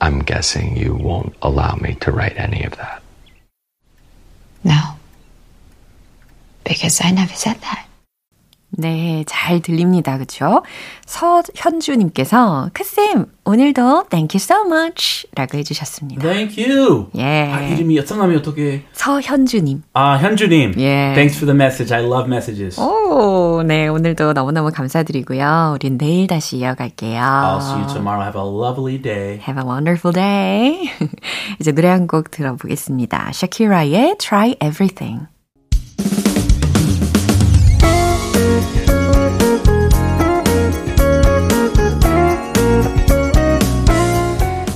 I'm 0.00 0.20
guessing 0.20 0.76
you 0.76 0.94
won't 0.94 1.34
allow 1.40 1.76
me 1.76 1.94
to 2.00 2.10
write 2.10 2.36
any 2.36 2.64
of 2.64 2.76
that. 2.76 3.02
No. 4.64 4.80
Because 6.64 7.00
I 7.02 7.10
never 7.10 7.34
said 7.34 7.60
that. 7.60 7.86
네, 8.76 9.24
잘 9.26 9.60
들립니다. 9.60 10.18
그쵸? 10.18 10.62
서현주님께서, 11.06 12.70
크쌤, 12.72 13.26
오늘도 13.44 14.04
thank 14.10 14.34
you 14.34 14.40
so 14.40 14.64
much 14.66 15.26
라고 15.34 15.58
해주셨습니다. 15.58 16.22
Thank 16.22 16.64
you. 16.64 17.08
예. 17.16 17.50
아, 17.52 17.60
이름이 17.60 18.00
성함이 18.04 18.36
어떻게? 18.36 18.84
서현주님. 18.92 19.82
아, 19.92 20.16
현주님. 20.16 20.74
예. 20.78 21.12
Thanks 21.14 21.36
for 21.38 21.46
the 21.46 21.54
message. 21.54 21.94
I 21.94 22.02
love 22.04 22.26
messages. 22.26 22.80
오, 22.80 23.62
네, 23.62 23.86
오늘도 23.88 24.32
너무너무 24.32 24.70
감사드리고요. 24.70 25.72
우린 25.74 25.98
내일 25.98 26.26
다시 26.26 26.56
이어갈게요. 26.58 27.20
I'll 27.20 27.58
see 27.60 27.76
you 27.82 27.86
tomorrow. 27.92 28.22
Have 28.24 28.40
a 28.40 28.46
lovely 28.46 29.00
day. 29.00 29.40
Have 29.46 29.58
a 29.62 29.64
wonderful 29.66 30.12
day. 30.14 30.90
이제 31.60 31.72
노래 31.72 31.88
한 31.88 32.04
곡 32.06 32.30
들어보겠습니다. 32.30 33.30
샤키라의 33.32 34.16
Try 34.18 34.56
Everything. 34.62 35.26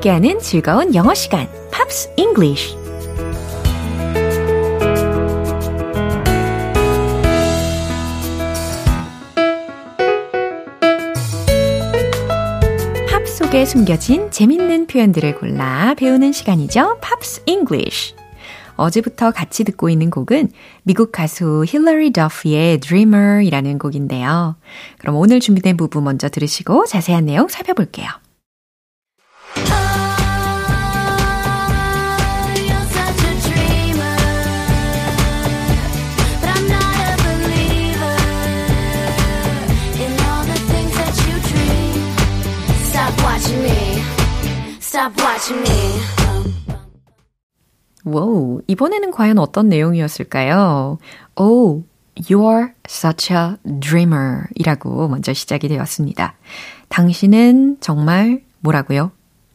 함께하는 0.00 0.40
즐거운 0.40 0.94
영어 0.94 1.14
시간, 1.14 1.46
Pops 1.70 2.12
English. 2.16 2.74
팝 13.08 13.28
속에 13.28 13.64
숨겨진 13.66 14.30
재밌는 14.30 14.86
표현들을 14.86 15.36
골라 15.36 15.94
배우는 15.94 16.32
시간이죠. 16.32 16.98
Pops 17.00 17.42
English. 17.46 18.14
어제부터 18.76 19.30
같이 19.32 19.64
듣고 19.64 19.90
있는 19.90 20.08
곡은 20.08 20.48
미국 20.82 21.12
가수 21.12 21.64
힐러리 21.68 22.12
더프의 22.12 22.80
Dreamer이라는 22.80 23.78
곡인데요. 23.78 24.56
그럼 24.98 25.16
오늘 25.16 25.40
준비된 25.40 25.76
부분 25.76 26.04
먼저 26.04 26.30
들으시고 26.30 26.86
자세한 26.86 27.26
내용 27.26 27.48
살펴볼게요. 27.48 28.08
Stop 44.90 45.22
watching 45.22 45.62
me. 45.70 46.02
와우, 48.04 48.60
이번에는 48.66 49.12
과연 49.12 49.38
어떤 49.38 49.68
내용이었을까요? 49.68 50.98
Oh, 51.36 51.84
you're 52.16 52.72
such 52.88 53.32
a 53.32 53.54
dreamer 53.78 54.46
이라고 54.56 55.06
먼저 55.06 55.32
시작이 55.32 55.68
되었습니다. 55.68 56.34
당신은 56.88 57.76
정말 57.78 58.42
뭐라고요? 58.58 59.12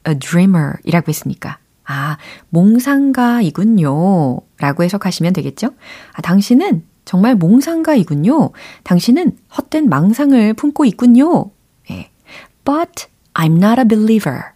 a 0.07 0.17
dreamer 0.17 0.75
이라고 0.85 1.09
했으니까. 1.09 1.57
아, 1.83 2.15
몽상가이군요. 2.51 4.39
라고 4.59 4.83
해석하시면 4.85 5.33
되겠죠? 5.33 5.71
아, 6.13 6.21
당신은 6.21 6.85
정말 7.03 7.35
몽상가이군요. 7.35 8.51
당신은 8.85 9.37
헛된 9.57 9.89
망상을 9.89 10.53
품고 10.53 10.85
있군요. 10.85 11.51
예. 11.91 12.09
But 12.63 13.07
I'm 13.33 13.57
not 13.61 13.81
a 13.81 13.85
believer. 13.85 14.54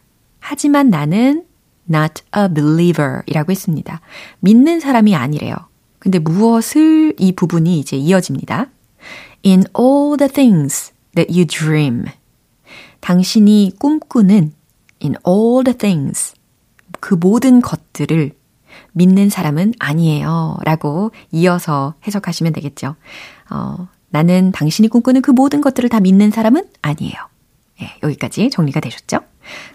하지만 0.50 0.90
나는 0.90 1.46
not 1.88 2.24
a 2.36 2.52
believer 2.52 3.22
이라고 3.28 3.52
했습니다. 3.52 4.02
믿는 4.40 4.80
사람이 4.80 5.16
아니래요. 5.16 5.54
근데 6.00 6.18
무엇을 6.18 7.14
이 7.20 7.34
부분이 7.34 7.78
이제 7.78 7.96
이어집니다. 7.96 8.66
In 9.46 9.66
all 9.78 10.18
the 10.18 10.28
things 10.28 10.92
that 11.14 11.32
you 11.32 11.46
dream. 11.46 12.06
당신이 13.00 13.74
꿈꾸는 13.78 14.54
in 15.04 15.14
all 15.28 15.64
the 15.64 15.78
things. 15.78 16.34
그 17.00 17.14
모든 17.14 17.62
것들을 17.62 18.32
믿는 18.94 19.30
사람은 19.30 19.76
아니에요. 19.78 20.58
라고 20.64 21.12
이어서 21.32 21.94
해석하시면 22.08 22.54
되겠죠. 22.54 22.96
어, 23.52 23.88
나는 24.10 24.52
당신이 24.52 24.88
꿈꾸는 24.88 25.22
그 25.22 25.30
모든 25.30 25.62
것들을 25.62 25.90
다 25.90 26.00
믿는 26.00 26.32
사람은 26.32 26.68
아니에요. 26.82 27.14
예, 27.84 27.92
여기까지 28.02 28.50
정리가 28.50 28.80
되셨죠? 28.80 29.20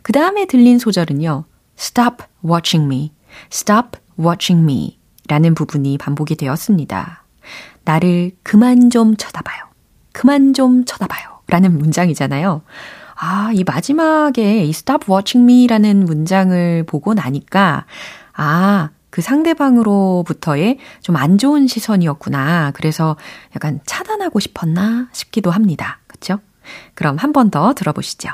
그 0.02 0.12
다음에 0.12 0.46
들린 0.46 0.78
소절은요. 0.78 1.44
Stop 1.78 2.24
watching 2.44 2.86
me. 2.86 3.12
Stop 3.52 3.98
watching 4.18 4.62
me. 4.64 4.98
라는 5.28 5.54
부분이 5.54 5.98
반복이 5.98 6.36
되었습니다. 6.36 7.24
나를 7.84 8.32
그만 8.42 8.90
좀 8.90 9.16
쳐다봐요. 9.16 9.64
그만 10.12 10.54
좀 10.54 10.84
쳐다봐요. 10.84 11.40
라는 11.48 11.76
문장이잖아요. 11.78 12.62
아, 13.16 13.50
이 13.54 13.64
마지막에 13.64 14.64
이 14.64 14.70
stop 14.70 15.10
watching 15.10 15.50
me 15.50 15.66
라는 15.66 16.04
문장을 16.04 16.84
보고 16.86 17.14
나니까, 17.14 17.86
아, 18.34 18.90
그 19.10 19.22
상대방으로부터의 19.22 20.78
좀 21.00 21.16
안 21.16 21.38
좋은 21.38 21.66
시선이었구나. 21.68 22.72
그래서 22.72 23.16
약간 23.54 23.80
차단하고 23.86 24.40
싶었나 24.40 25.08
싶기도 25.12 25.50
합니다. 25.50 26.00
그쵸? 26.08 26.38
그럼 26.94 27.16
한 27.18 27.32
번 27.32 27.50
더 27.50 27.72
들어보시죠. 27.74 28.30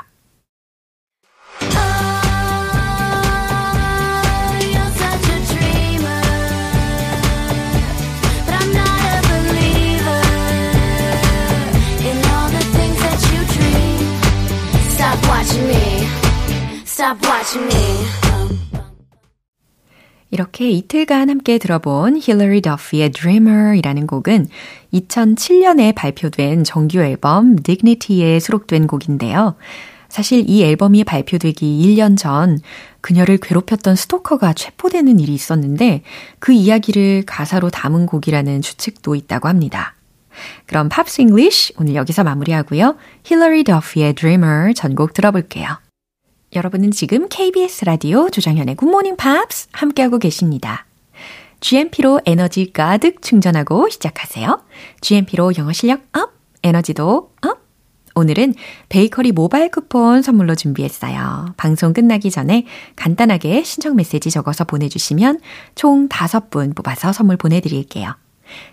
이렇게 20.29 20.69
이틀간 20.69 21.29
함께 21.29 21.57
들어본 21.57 22.19
힐러리 22.21 22.61
더프의 22.61 23.11
Dreamer이라는 23.11 24.07
곡은 24.07 24.47
2007년에 24.93 25.93
발표된 25.93 26.63
정규 26.63 26.99
앨범 26.99 27.57
Dignity에 27.57 28.39
수록된 28.39 28.87
곡인데요. 28.87 29.55
사실 30.11 30.43
이 30.49 30.61
앨범이 30.61 31.05
발표되기 31.05 31.65
1년 31.85 32.17
전 32.17 32.59
그녀를 32.99 33.37
괴롭혔던 33.37 33.95
스토커가 33.95 34.51
체포되는 34.51 35.21
일이 35.21 35.33
있었는데 35.33 36.03
그 36.39 36.51
이야기를 36.51 37.23
가사로 37.25 37.69
담은 37.69 38.07
곡이라는 38.07 38.61
추측도 38.61 39.15
있다고 39.15 39.47
합니다. 39.47 39.95
그럼 40.65 40.89
Pops 40.89 41.21
English 41.21 41.75
오늘 41.77 41.95
여기서 41.95 42.25
마무리하고요. 42.25 42.97
힐러리 43.23 43.63
더프의 43.63 44.15
Dreamer 44.15 44.73
전곡 44.73 45.13
들어볼게요. 45.13 45.79
여러분은 46.53 46.91
지금 46.91 47.29
KBS 47.29 47.85
라디오 47.85 48.29
조정현의 48.29 48.75
굿모닝 48.75 49.15
팝스 49.15 49.69
함께하고 49.71 50.19
계십니다. 50.19 50.85
GMP로 51.61 52.19
에너지 52.25 52.73
가득 52.73 53.21
충전하고 53.21 53.87
시작하세요. 53.87 54.61
GMP로 54.99 55.53
영어 55.57 55.71
실력 55.71 56.01
up, 56.11 56.33
에너지도 56.63 57.31
up. 57.47 57.60
오늘은 58.15 58.55
베이커리 58.89 59.31
모바일 59.31 59.69
쿠폰 59.69 60.21
선물로 60.21 60.55
준비했어요. 60.55 61.53
방송 61.57 61.93
끝나기 61.93 62.29
전에 62.29 62.65
간단하게 62.95 63.63
신청 63.63 63.95
메시지 63.95 64.29
적어서 64.29 64.63
보내주시면 64.63 65.39
총 65.75 66.09
5분 66.09 66.75
뽑아서 66.75 67.13
선물 67.13 67.37
보내드릴게요. 67.37 68.15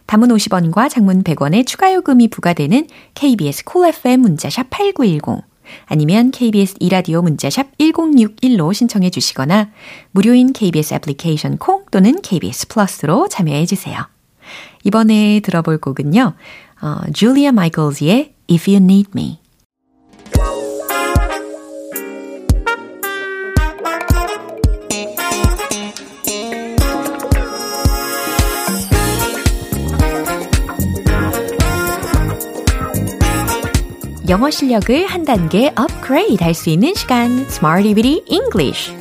단문 0.07 0.29
50원과 0.29 0.90
장문 0.90 1.22
100원의 1.22 1.66
추가 1.66 1.92
요금이 1.94 2.29
부과되는 2.29 2.88
KBS 3.14 3.64
콜 3.64 3.83
cool 3.83 3.94
FM 3.94 4.20
문자샵 4.20 4.70
8910 4.70 5.44
아니면 5.87 6.31
KBS 6.31 6.77
이라디오 6.81 7.22
문자샵 7.22 7.77
1061로 7.79 8.72
신청해 8.72 9.11
주시거나 9.11 9.70
무료인 10.11 10.53
KBS 10.53 10.94
애플리케이션 10.94 11.59
콩 11.59 11.85
또는 11.90 12.20
KBS 12.22 12.68
플러스로 12.68 13.29
참여해 13.29 13.66
주세요. 13.66 14.09
이번에 14.85 15.40
들어볼 15.40 15.79
곡은요. 15.79 16.35
어, 16.81 16.96
줄리아 17.12 17.53
마이클즈의 17.53 18.35
if 18.48 18.66
you 18.66 18.80
need 18.80 19.08
me. 19.14 19.40
영어 34.28 34.50
실력을 34.50 35.06
한 35.06 35.24
단계 35.24 35.72
업그레이드 35.74 36.42
할 36.44 36.52
수 36.52 36.68
있는 36.68 36.92
시간 36.94 37.30
Smart 37.48 37.88
English 38.28 38.97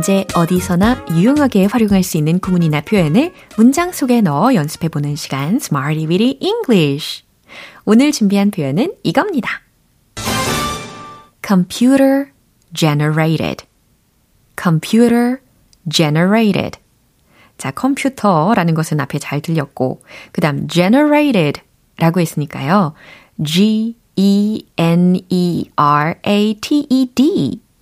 언제 0.00 0.24
어디서나 0.34 1.04
유용하게 1.10 1.66
활용할 1.66 2.02
수 2.02 2.16
있는 2.16 2.38
구문이나 2.38 2.80
표현을 2.80 3.34
문장 3.58 3.92
속에 3.92 4.22
넣어 4.22 4.54
연습해보는 4.54 5.14
시간 5.14 5.56
Smarty 5.56 6.06
Bitty 6.06 6.38
English 6.40 7.24
오늘 7.84 8.10
준비한 8.10 8.50
표현은 8.50 8.94
이겁니다. 9.02 9.60
Computer 11.46 12.28
generated 12.72 13.66
Computer 14.58 15.36
generated 15.92 16.80
자, 17.58 17.70
컴퓨터라는 17.70 18.72
것은 18.72 19.00
앞에 19.00 19.18
잘 19.18 19.42
들렸고, 19.42 20.02
그 20.32 20.40
다음 20.40 20.66
generated 20.66 21.60
라고 21.98 22.20
했으니까요. 22.20 22.94
G-E-N-E-R-A-T-E-D 23.44 24.00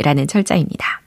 라는 0.00 0.26
철자입니다. 0.26 0.97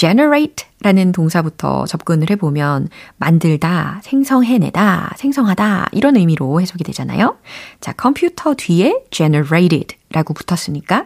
Generate 0.00 0.66
라는 0.80 1.12
동사부터 1.12 1.84
접근을 1.84 2.30
해보면 2.30 2.88
만들다, 3.18 4.00
생성해내다, 4.02 5.12
생성하다 5.18 5.88
이런 5.92 6.16
의미로 6.16 6.58
해석이 6.58 6.84
되잖아요. 6.84 7.36
자, 7.80 7.92
컴퓨터 7.92 8.54
뒤에 8.54 9.04
generated 9.10 9.98
라고 10.08 10.32
붙었으니까 10.32 11.04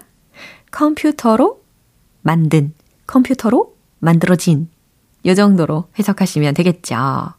컴퓨터로 0.70 1.60
만든, 2.22 2.72
컴퓨터로 3.08 3.74
만들어진 3.98 4.68
이 5.24 5.34
정도로 5.34 5.88
해석하시면 5.98 6.54
되겠죠. 6.54 7.32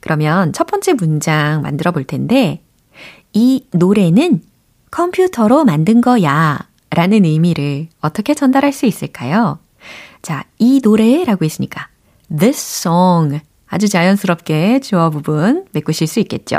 그러면 0.00 0.52
첫 0.52 0.66
번째 0.66 0.92
문장 0.92 1.62
만들어 1.62 1.90
볼 1.90 2.04
텐데, 2.04 2.62
이 3.32 3.64
노래는 3.70 4.42
컴퓨터로 4.90 5.64
만든 5.64 6.02
거야 6.02 6.58
라는 6.90 7.24
의미를 7.24 7.88
어떻게 8.02 8.34
전달할 8.34 8.74
수 8.74 8.84
있을까요? 8.84 9.58
자, 10.22 10.44
이 10.58 10.80
노래라고 10.82 11.44
했으니까, 11.44 11.88
this 12.36 12.58
song. 12.58 13.40
아주 13.70 13.86
자연스럽게 13.86 14.80
주어 14.80 15.10
부분 15.10 15.66
메꾸실 15.72 16.06
수 16.06 16.20
있겠죠. 16.20 16.56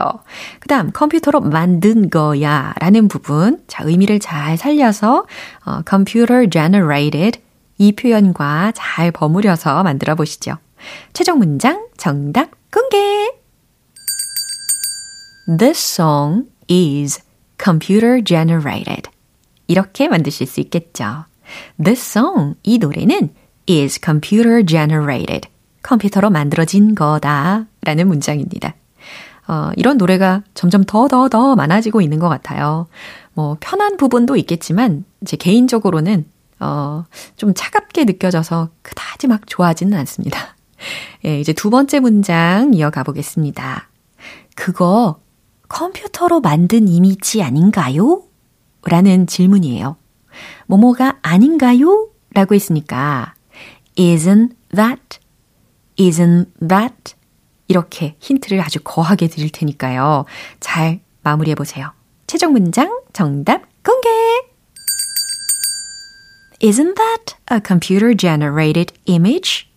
그 0.60 0.67
다음, 0.67 0.91
컴퓨터로 0.91 1.41
만든 1.41 2.10
거야 2.12 2.74
라는 2.80 3.08
부분. 3.08 3.63
자, 3.67 3.84
의미를 3.84 4.19
잘 4.19 4.58
살려서, 4.58 5.26
어, 5.65 5.80
computer 5.88 6.48
generated 6.48 7.41
이 7.80 7.93
표현과 7.93 8.74
잘 8.76 9.12
버무려서 9.12 9.82
만들어 9.84 10.13
보시죠. 10.13 10.58
최종 11.13 11.39
문장 11.39 11.88
정답 11.98 12.52
공개! 12.72 13.32
This 15.58 15.80
song 15.80 16.48
is 16.69 17.19
computer 17.62 18.24
generated. 18.24 19.10
이렇게 19.65 20.08
만드실 20.08 20.45
수 20.45 20.60
있겠죠. 20.60 21.26
This 21.84 22.17
song, 22.17 22.56
이 22.62 22.78
노래는 22.78 23.34
is 23.70 24.00
computer 24.04 24.66
generated. 24.66 25.48
컴퓨터로 25.84 26.30
만들어진 26.30 26.96
거다. 26.96 27.68
라는 27.84 28.08
문장입니다. 28.08 28.76
어, 29.48 29.72
이런 29.76 29.98
노래가 29.98 30.44
점점 30.54 30.84
더, 30.84 31.08
더, 31.08 31.28
더 31.30 31.56
많아지고 31.56 32.02
있는 32.02 32.20
것 32.20 32.30
같아요. 32.30 32.88
뭐, 33.34 33.58
편한 33.60 33.98
부분도 33.98 34.36
있겠지만, 34.36 35.06
제 35.26 35.38
개인적으로는, 35.38 36.26
어, 36.60 37.06
좀 37.36 37.54
차갑게 37.56 38.06
느껴져서 38.06 38.70
그다지 38.82 39.28
막 39.28 39.48
좋아하지는 39.48 39.98
않습니다. 40.00 40.56
예, 41.26 41.40
이제 41.40 41.54
두 41.54 41.70
번째 41.70 42.00
문장 42.00 42.74
이어가 42.74 43.04
보겠습니다. 43.04 43.90
그거 44.56 45.20
컴퓨터로 45.68 46.42
만든 46.42 46.88
이미지 46.88 47.42
아닌가요? 47.42 48.24
라는 48.84 49.26
질문이에요. 49.26 49.96
뭐뭐가 50.68 51.18
아닌가요? 51.22 52.10
라고 52.34 52.56
했으니까 52.56 53.34
isn't 54.00 54.56
that? 54.74 55.20
isn't 55.98 56.48
that? 56.66 57.16
이렇게 57.68 58.16
힌트를 58.20 58.62
아주 58.62 58.80
거하게 58.82 59.28
드릴 59.28 59.50
테니까요. 59.52 60.26
잘 60.60 61.02
마무리해 61.22 61.54
보세요. 61.56 61.92
최종 62.26 62.54
문장 62.54 63.02
정답 63.12 63.64
공개! 63.84 64.10
Isn't 66.62 66.96
that 66.96 67.36
a 67.52 67.60
computer 67.66 68.16
generated 68.16 68.94
image? 69.08 69.68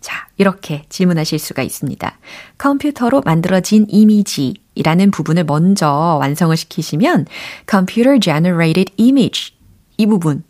자, 0.00 0.28
이렇게 0.36 0.84
질문하실 0.88 1.38
수가 1.38 1.62
있습니다. 1.62 2.18
컴퓨터로 2.58 3.22
만들어진 3.24 3.86
이미지라는 3.88 5.10
부분을 5.10 5.44
먼저 5.44 6.18
완성을 6.20 6.56
시키시면 6.56 7.26
computer 7.68 8.18
generated 8.20 8.92
image 8.98 9.54
이 9.96 10.06
부분 10.06 10.44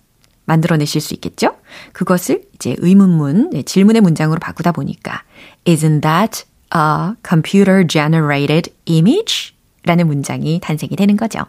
만들어내실 0.49 1.01
수 1.01 1.15
있겠죠? 1.15 1.57
그것을 1.93 2.43
이제 2.55 2.75
의문문, 2.79 3.51
네, 3.51 3.63
질문의 3.63 4.03
문장으로 4.03 4.41
바꾸다 4.41 4.73
보니까 4.73 5.23
Isn't 5.65 6.03
that 6.03 6.45
a 6.75 7.15
computer 7.27 7.87
generated 7.87 8.73
image? 8.89 9.55
라는 9.85 10.07
문장이 10.07 10.59
탄생이 10.61 10.97
되는 10.97 11.17
거죠. 11.17 11.41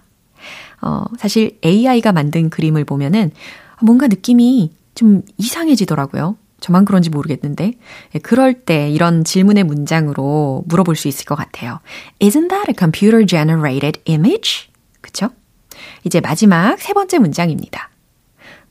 어, 0.81 1.03
사실 1.17 1.57
AI가 1.65 2.11
만든 2.11 2.49
그림을 2.49 2.85
보면은 2.85 3.31
뭔가 3.81 4.07
느낌이 4.07 4.71
좀 4.95 5.23
이상해지더라고요. 5.37 6.37
저만 6.59 6.85
그런지 6.85 7.09
모르겠는데. 7.09 7.73
그럴 8.21 8.53
때 8.53 8.89
이런 8.89 9.23
질문의 9.23 9.63
문장으로 9.63 10.63
물어볼 10.67 10.95
수 10.95 11.07
있을 11.07 11.25
것 11.25 11.35
같아요. 11.35 11.79
Isn't 12.19 12.49
that 12.49 12.69
a 12.69 12.75
computer 12.77 13.25
generated 13.25 14.01
image? 14.09 14.69
그쵸? 15.01 15.29
이제 16.03 16.19
마지막 16.19 16.77
세 16.79 16.93
번째 16.93 17.19
문장입니다. 17.19 17.89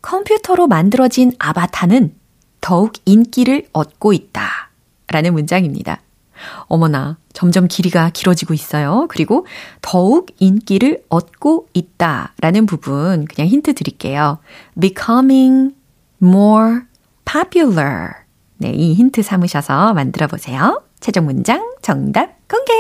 컴퓨터로 0.02 0.66
만들어진 0.66 1.32
아바타는 1.38 2.14
더욱 2.60 2.92
인기를 3.04 3.66
얻고 3.72 4.12
있다. 4.12 4.70
라는 5.08 5.32
문장입니다. 5.32 6.00
어머나, 6.66 7.16
점점 7.32 7.66
길이가 7.66 8.10
길어지고 8.10 8.54
있어요. 8.54 9.06
그리고 9.08 9.46
더욱 9.82 10.28
인기를 10.38 11.04
얻고 11.08 11.68
있다. 11.72 12.34
라는 12.40 12.66
부분 12.66 13.26
그냥 13.26 13.48
힌트 13.48 13.74
드릴게요. 13.74 14.38
becoming 14.80 15.74
more 16.22 16.80
popular. 17.24 18.10
네, 18.58 18.70
이 18.70 18.94
힌트 18.94 19.22
삼으셔서 19.22 19.94
만들어 19.94 20.26
보세요. 20.26 20.82
최종 21.00 21.26
문장 21.26 21.72
정답 21.80 22.36
공개! 22.48 22.72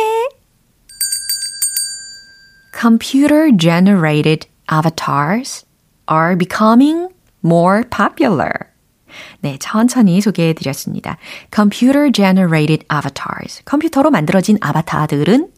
Computer 2.78 3.50
generated 3.56 4.48
avatars 4.70 5.67
are 6.10 6.36
becoming 6.36 7.08
more 7.44 7.82
popular. 7.88 8.50
네, 9.40 9.56
천천히 9.58 10.20
소개해 10.20 10.52
드렸습니다. 10.52 11.16
Computer 11.54 12.10
generated 12.12 12.84
avatars. 12.92 13.62
컴퓨터로 13.64 14.10
만들어진 14.10 14.58
아바타들은 14.60 15.52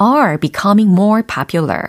are 0.00 0.38
becoming 0.38 0.90
more 0.90 1.22
popular. 1.22 1.82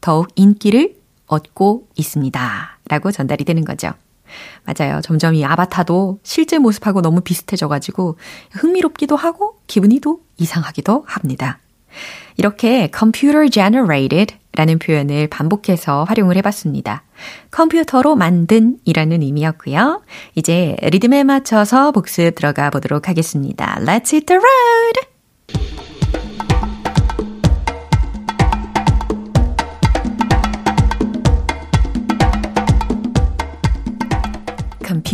더욱 0.00 0.28
인기를 0.34 0.96
얻고 1.26 1.88
있습니다. 1.96 2.78
라고 2.88 3.12
전달이 3.12 3.44
되는 3.44 3.64
거죠. 3.64 3.92
맞아요. 4.64 5.00
점점 5.00 5.34
이 5.34 5.44
아바타도 5.44 6.18
실제 6.22 6.58
모습하고 6.58 7.02
너무 7.02 7.20
비슷해져가지고 7.20 8.18
흥미롭기도 8.52 9.16
하고 9.16 9.60
기분이 9.66 10.00
또 10.00 10.20
이상하기도 10.38 11.04
합니다. 11.06 11.58
이렇게 12.36 12.90
computer 12.92 13.48
generated 13.48 14.34
라는 14.56 14.78
표현을 14.78 15.28
반복해서 15.28 16.04
활용을 16.04 16.36
해봤습니다. 16.36 17.04
컴퓨터로 17.50 18.16
만든 18.16 18.78
이라는 18.84 19.22
의미였고요. 19.22 20.02
이제 20.34 20.76
리듬에 20.82 21.24
맞춰서 21.24 21.92
복습 21.92 22.34
들어가 22.34 22.70
보도록 22.70 23.08
하겠습니다. 23.08 23.76
Let's 23.80 24.12
hit 24.12 24.26
the 24.26 24.38
road! 24.38 25.14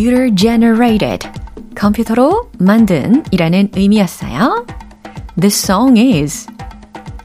computer 0.01 0.35
generated. 0.35 1.29
컴퓨터로 1.75 2.51
만든 2.59 3.23
이라는 3.31 3.71
의미였어요. 3.75 4.67
This 5.41 5.59
song 5.59 5.99
is 5.99 6.47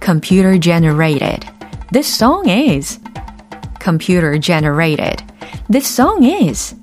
computer 0.01 0.60
generated. 0.60 1.54
This 1.92 2.06
song 2.06 2.48
is 2.48 3.00
computer 3.78 4.38
generated. 4.38 5.22
This 5.68 5.87
song 5.87 6.24
is 6.24 6.76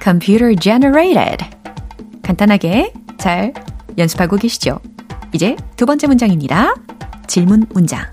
computer 0.00 0.54
generated. 0.54 1.44
간단하게 2.22 2.92
잘 3.18 3.52
연습하고 3.98 4.36
계시죠? 4.36 4.80
이제 5.32 5.56
두 5.76 5.86
번째 5.86 6.06
문장입니다. 6.06 6.74
질문 7.26 7.66
문장. 7.70 8.06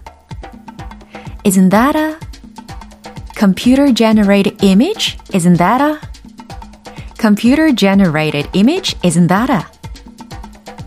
Isn't 1.43 1.71
that 1.71 1.97
a 1.97 2.15
computer 3.37 3.93
generated 3.93 4.57
image? 4.63 5.17
Isn't 5.33 5.57
that 5.57 5.81
a 5.81 5.99
computer 7.17 7.73
generated 7.73 8.49
image? 8.53 8.95
Isn't 9.03 9.27
that 9.27 9.51
a 9.51 9.79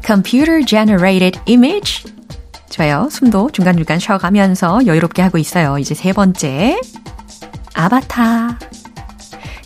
computer 0.03 0.61
generated 0.62 1.40
image. 1.46 2.05
좋아요. 2.77 3.09
숨도 3.11 3.51
중간중간 3.51 3.98
쉬어가면서 3.98 4.87
여유롭게 4.87 5.22
하고 5.22 5.38
있어요. 5.38 5.79
이제 5.79 5.94
세 5.94 6.12
번째. 6.12 6.81
아바타. 7.75 8.59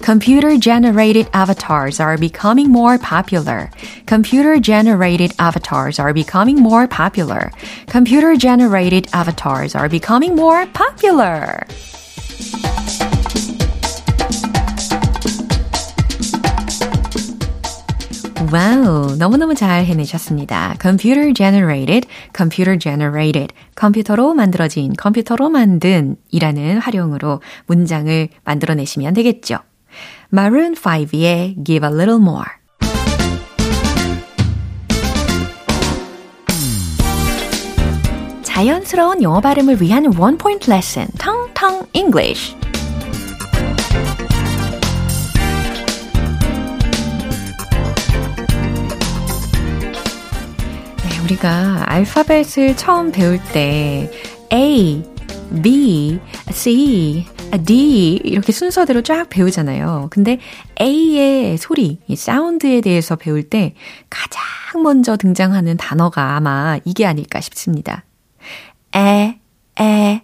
Computer 0.04 0.56
generated 0.56 1.28
avatars 1.32 2.00
are 2.00 2.16
becoming 2.16 2.70
more 2.70 2.96
popular. 2.96 3.70
Computer 4.06 4.60
generated 4.60 5.34
avatars 5.40 5.98
are 5.98 6.14
becoming 6.14 6.60
more 6.60 6.86
popular. 6.86 7.50
Computer 7.90 8.36
generated 8.36 9.08
avatars 9.12 9.74
are 9.74 9.88
becoming 9.88 10.36
more 10.36 10.64
popular. 10.66 11.66
wow, 18.51 19.15
너무너무 19.17 19.55
잘 19.55 19.85
해내셨습니다. 19.85 20.75
computer 20.81 21.33
generated, 21.33 22.05
computer 22.35 22.77
generated, 22.77 23.53
컴퓨터로 23.75 24.33
만들어진, 24.33 24.91
컴퓨터로 24.93 25.49
만든 25.49 26.17
이라는 26.31 26.79
활용으로 26.79 27.41
문장을 27.67 28.27
만들어내시면 28.43 29.13
되겠죠. 29.13 29.59
Maroon 30.33 30.73
5의 30.73 31.63
Give 31.65 31.87
a 31.87 31.93
Little 31.93 32.19
More. 32.19 32.49
자연스러운 38.43 39.23
영어 39.23 39.39
발음을 39.39 39.81
위한 39.81 40.13
원 40.17 40.37
포인트 40.37 40.69
레슨, 40.69 41.07
텅텅 41.17 41.85
English. 41.93 42.53
우리가 51.31 51.83
알파벳을 51.87 52.75
처음 52.75 53.11
배울 53.11 53.39
때 53.53 54.09
A, 54.51 55.03
B, 55.61 56.19
C, 56.51 57.25
D 57.65 58.19
이렇게 58.23 58.51
순서대로 58.51 59.01
쫙 59.01 59.29
배우잖아요. 59.29 60.07
근데 60.09 60.39
A의 60.79 61.57
소리, 61.57 61.99
이 62.07 62.15
사운드에 62.15 62.81
대해서 62.81 63.15
배울 63.15 63.43
때 63.43 63.75
가장 64.09 64.83
먼저 64.83 65.15
등장하는 65.15 65.77
단어가 65.77 66.35
아마 66.35 66.79
이게 66.85 67.05
아닐까 67.05 67.39
싶습니다. 67.39 68.03
에, 68.95 69.39
에, 69.79 70.21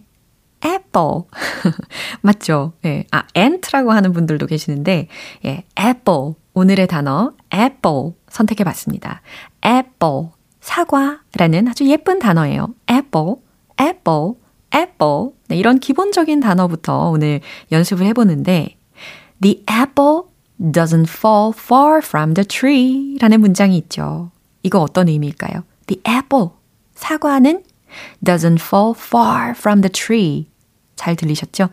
apple. 0.65 1.21
맞죠? 2.21 2.73
예. 2.85 3.05
아, 3.11 3.23
ant라고 3.35 3.91
하는 3.91 4.11
분들도 4.13 4.45
계시는데, 4.45 5.07
예, 5.45 5.63
apple. 5.79 6.33
오늘의 6.53 6.87
단어, 6.87 7.33
apple 7.53 8.13
선택해 8.29 8.63
봤습니다. 8.63 9.21
apple. 9.63 10.36
사과라는 10.67 11.69
아주 11.69 11.89
예쁜 11.89 12.19
단어예요. 12.19 12.73
apple, 12.91 13.35
apple, 13.79 14.33
apple. 14.75 15.29
네, 15.47 15.55
이런 15.55 15.79
기본적인 15.79 16.41
단어부터 16.41 17.09
오늘 17.09 17.39
연습을 17.71 18.05
해보는데, 18.07 18.77
The 19.41 19.63
apple 19.71 20.23
doesn't 20.59 21.07
fall 21.07 21.53
far 21.55 21.99
from 22.03 22.33
the 22.33 22.45
tree 22.45 23.17
라는 23.21 23.39
문장이 23.39 23.77
있죠. 23.77 24.31
이거 24.61 24.81
어떤 24.81 25.07
의미일까요? 25.07 25.63
The 25.87 26.01
apple. 26.05 26.49
사과는 26.95 27.63
doesn't 28.25 28.59
fall 28.59 28.93
far 28.93 29.51
from 29.51 29.81
the 29.81 29.89
tree. 29.89 30.47
잘 30.97 31.15
들리셨죠? 31.15 31.69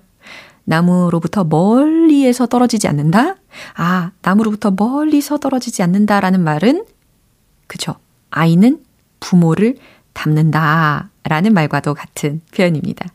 나무로부터 0.63 1.43
멀리에서 1.43 2.47
떨어지지 2.47 2.87
않는다? 2.87 3.35
아, 3.75 4.13
나무로부터 4.23 4.71
멀리서 4.71 5.39
떨어지지 5.39 5.83
않는다라는 5.83 6.41
말은, 6.45 6.85
그죠. 7.67 7.97
아이는 8.35 8.83
부모를 9.21 9.77
닮는다 10.13 11.11
라는 11.25 11.55
말과도 11.55 11.95
같은 11.95 12.41
표현입니다. 12.55 13.07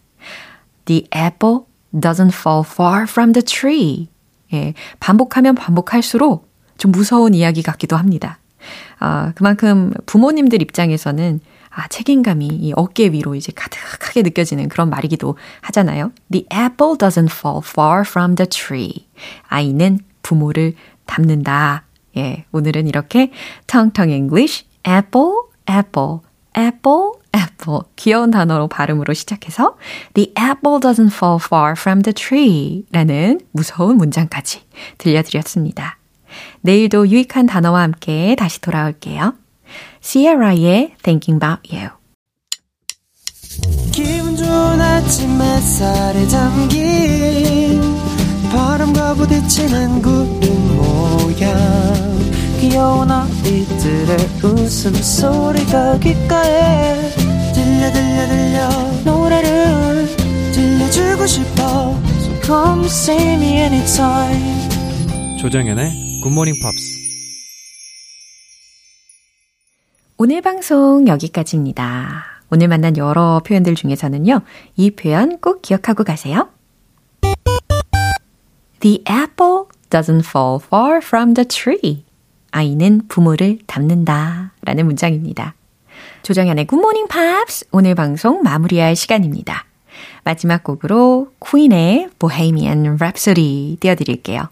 The 0.85 1.07
apple 1.15 1.59
doesn't 1.93 2.33
fall 2.33 2.63
far 2.65 3.03
from 3.03 3.33
the 3.33 3.43
tree. 3.43 4.07
예, 4.53 4.73
반복하면 4.99 5.55
반복할수록 5.55 6.49
좀 6.77 6.91
무서운 6.91 7.33
이야기 7.33 7.61
같기도 7.61 7.97
합니다. 7.97 8.39
아, 8.99 9.31
그만큼 9.35 9.93
부모님들 10.05 10.61
입장에서는 10.61 11.39
아, 11.69 11.87
책임감이 11.87 12.47
이 12.47 12.73
어깨 12.75 13.09
위로 13.09 13.35
이제 13.35 13.51
가득하게 13.55 14.23
느껴지는 14.23 14.69
그런 14.69 14.89
말이기도 14.89 15.37
하잖아요. 15.61 16.11
The 16.31 16.45
apple 16.51 16.97
doesn't 16.97 17.31
fall 17.31 17.61
far 17.63 18.01
from 18.01 18.35
the 18.35 18.47
tree. 18.47 19.07
아이는 19.47 19.99
부모를 20.23 20.73
닮는다. 21.05 21.83
예, 22.17 22.45
오늘은 22.51 22.87
이렇게 22.87 23.31
텅텅 23.67 24.09
English, 24.09 24.65
apple, 24.87 25.33
apple, 25.69 26.19
apple, 26.57 27.11
apple. 27.35 27.81
귀여운 27.95 28.31
단어로 28.31 28.67
발음으로 28.67 29.13
시작해서 29.13 29.75
The 30.13 30.33
apple 30.39 30.79
doesn't 30.79 31.13
fall 31.13 31.39
far 31.41 31.73
from 31.77 32.01
the 32.01 32.13
tree 32.13 32.85
라는 32.91 33.39
무서운 33.51 33.97
문장까지 33.97 34.61
들려드렸습니다. 34.97 35.97
내일도 36.61 37.07
유익한 37.07 37.45
단어와 37.45 37.81
함께 37.81 38.35
다시 38.37 38.61
돌아올게요. 38.61 39.33
Sierra의 40.03 40.95
Thinking 41.03 41.43
About 41.43 41.61
You. 41.71 41.89
기분 43.91 44.35
좋은 44.35 44.81
아침 44.81 45.41
햇살에 45.41 46.27
담긴 46.27 47.81
바람과 48.51 49.13
부딪히는 49.15 50.01
구름 50.01 50.77
모양 50.77 52.18
귀여운 52.59 53.09
아이들의 53.09 54.17
웃음소리가 54.43 55.99
귓가에 55.99 56.93
들려 57.53 57.91
들려 57.91 58.27
들려 58.27 58.69
노래를 59.05 60.05
들려주고 60.53 61.25
싶어 61.25 61.95
So 62.19 62.41
come 62.41 62.85
see 62.85 63.33
me 63.35 63.53
anytime 63.59 64.69
조정연의 65.39 66.21
굿모닝 66.21 66.55
팝스 66.61 66.99
오늘 70.17 70.41
방송 70.41 71.07
여기까지입니다. 71.07 72.25
오늘 72.51 72.67
만난 72.67 72.97
여러 72.97 73.41
표현들 73.45 73.75
중에서는요, 73.75 74.41
이 74.75 74.91
표현 74.91 75.39
꼭 75.39 75.61
기억하고 75.61 76.03
가세요. 76.03 76.49
The 78.81 79.01
apple 79.09 79.67
doesn't 79.89 80.25
fall 80.25 80.59
far 80.61 80.97
from 80.97 81.35
the 81.35 81.47
tree. 81.47 82.08
아이는 82.51 83.01
부모를 83.07 83.59
닮는다. 83.67 84.51
라는 84.63 84.85
문장입니다. 84.85 85.55
조정현의 86.23 86.67
굿모닝 86.67 87.07
팝스 87.07 87.67
오늘 87.71 87.95
방송 87.95 88.41
마무리할 88.43 88.95
시간입니다. 88.95 89.65
마지막 90.23 90.63
곡으로 90.63 91.31
퀸의 91.39 92.09
Bohemian 92.19 92.97
Rhapsody 92.99 93.77
띄워드릴게요. 93.79 94.49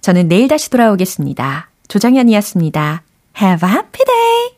저는 0.00 0.28
내일 0.28 0.48
다시 0.48 0.70
돌아오겠습니다. 0.70 1.70
조정현이었습니다. 1.88 3.02
Have 3.40 3.68
a 3.68 3.74
happy 3.74 4.04
day! 4.04 4.57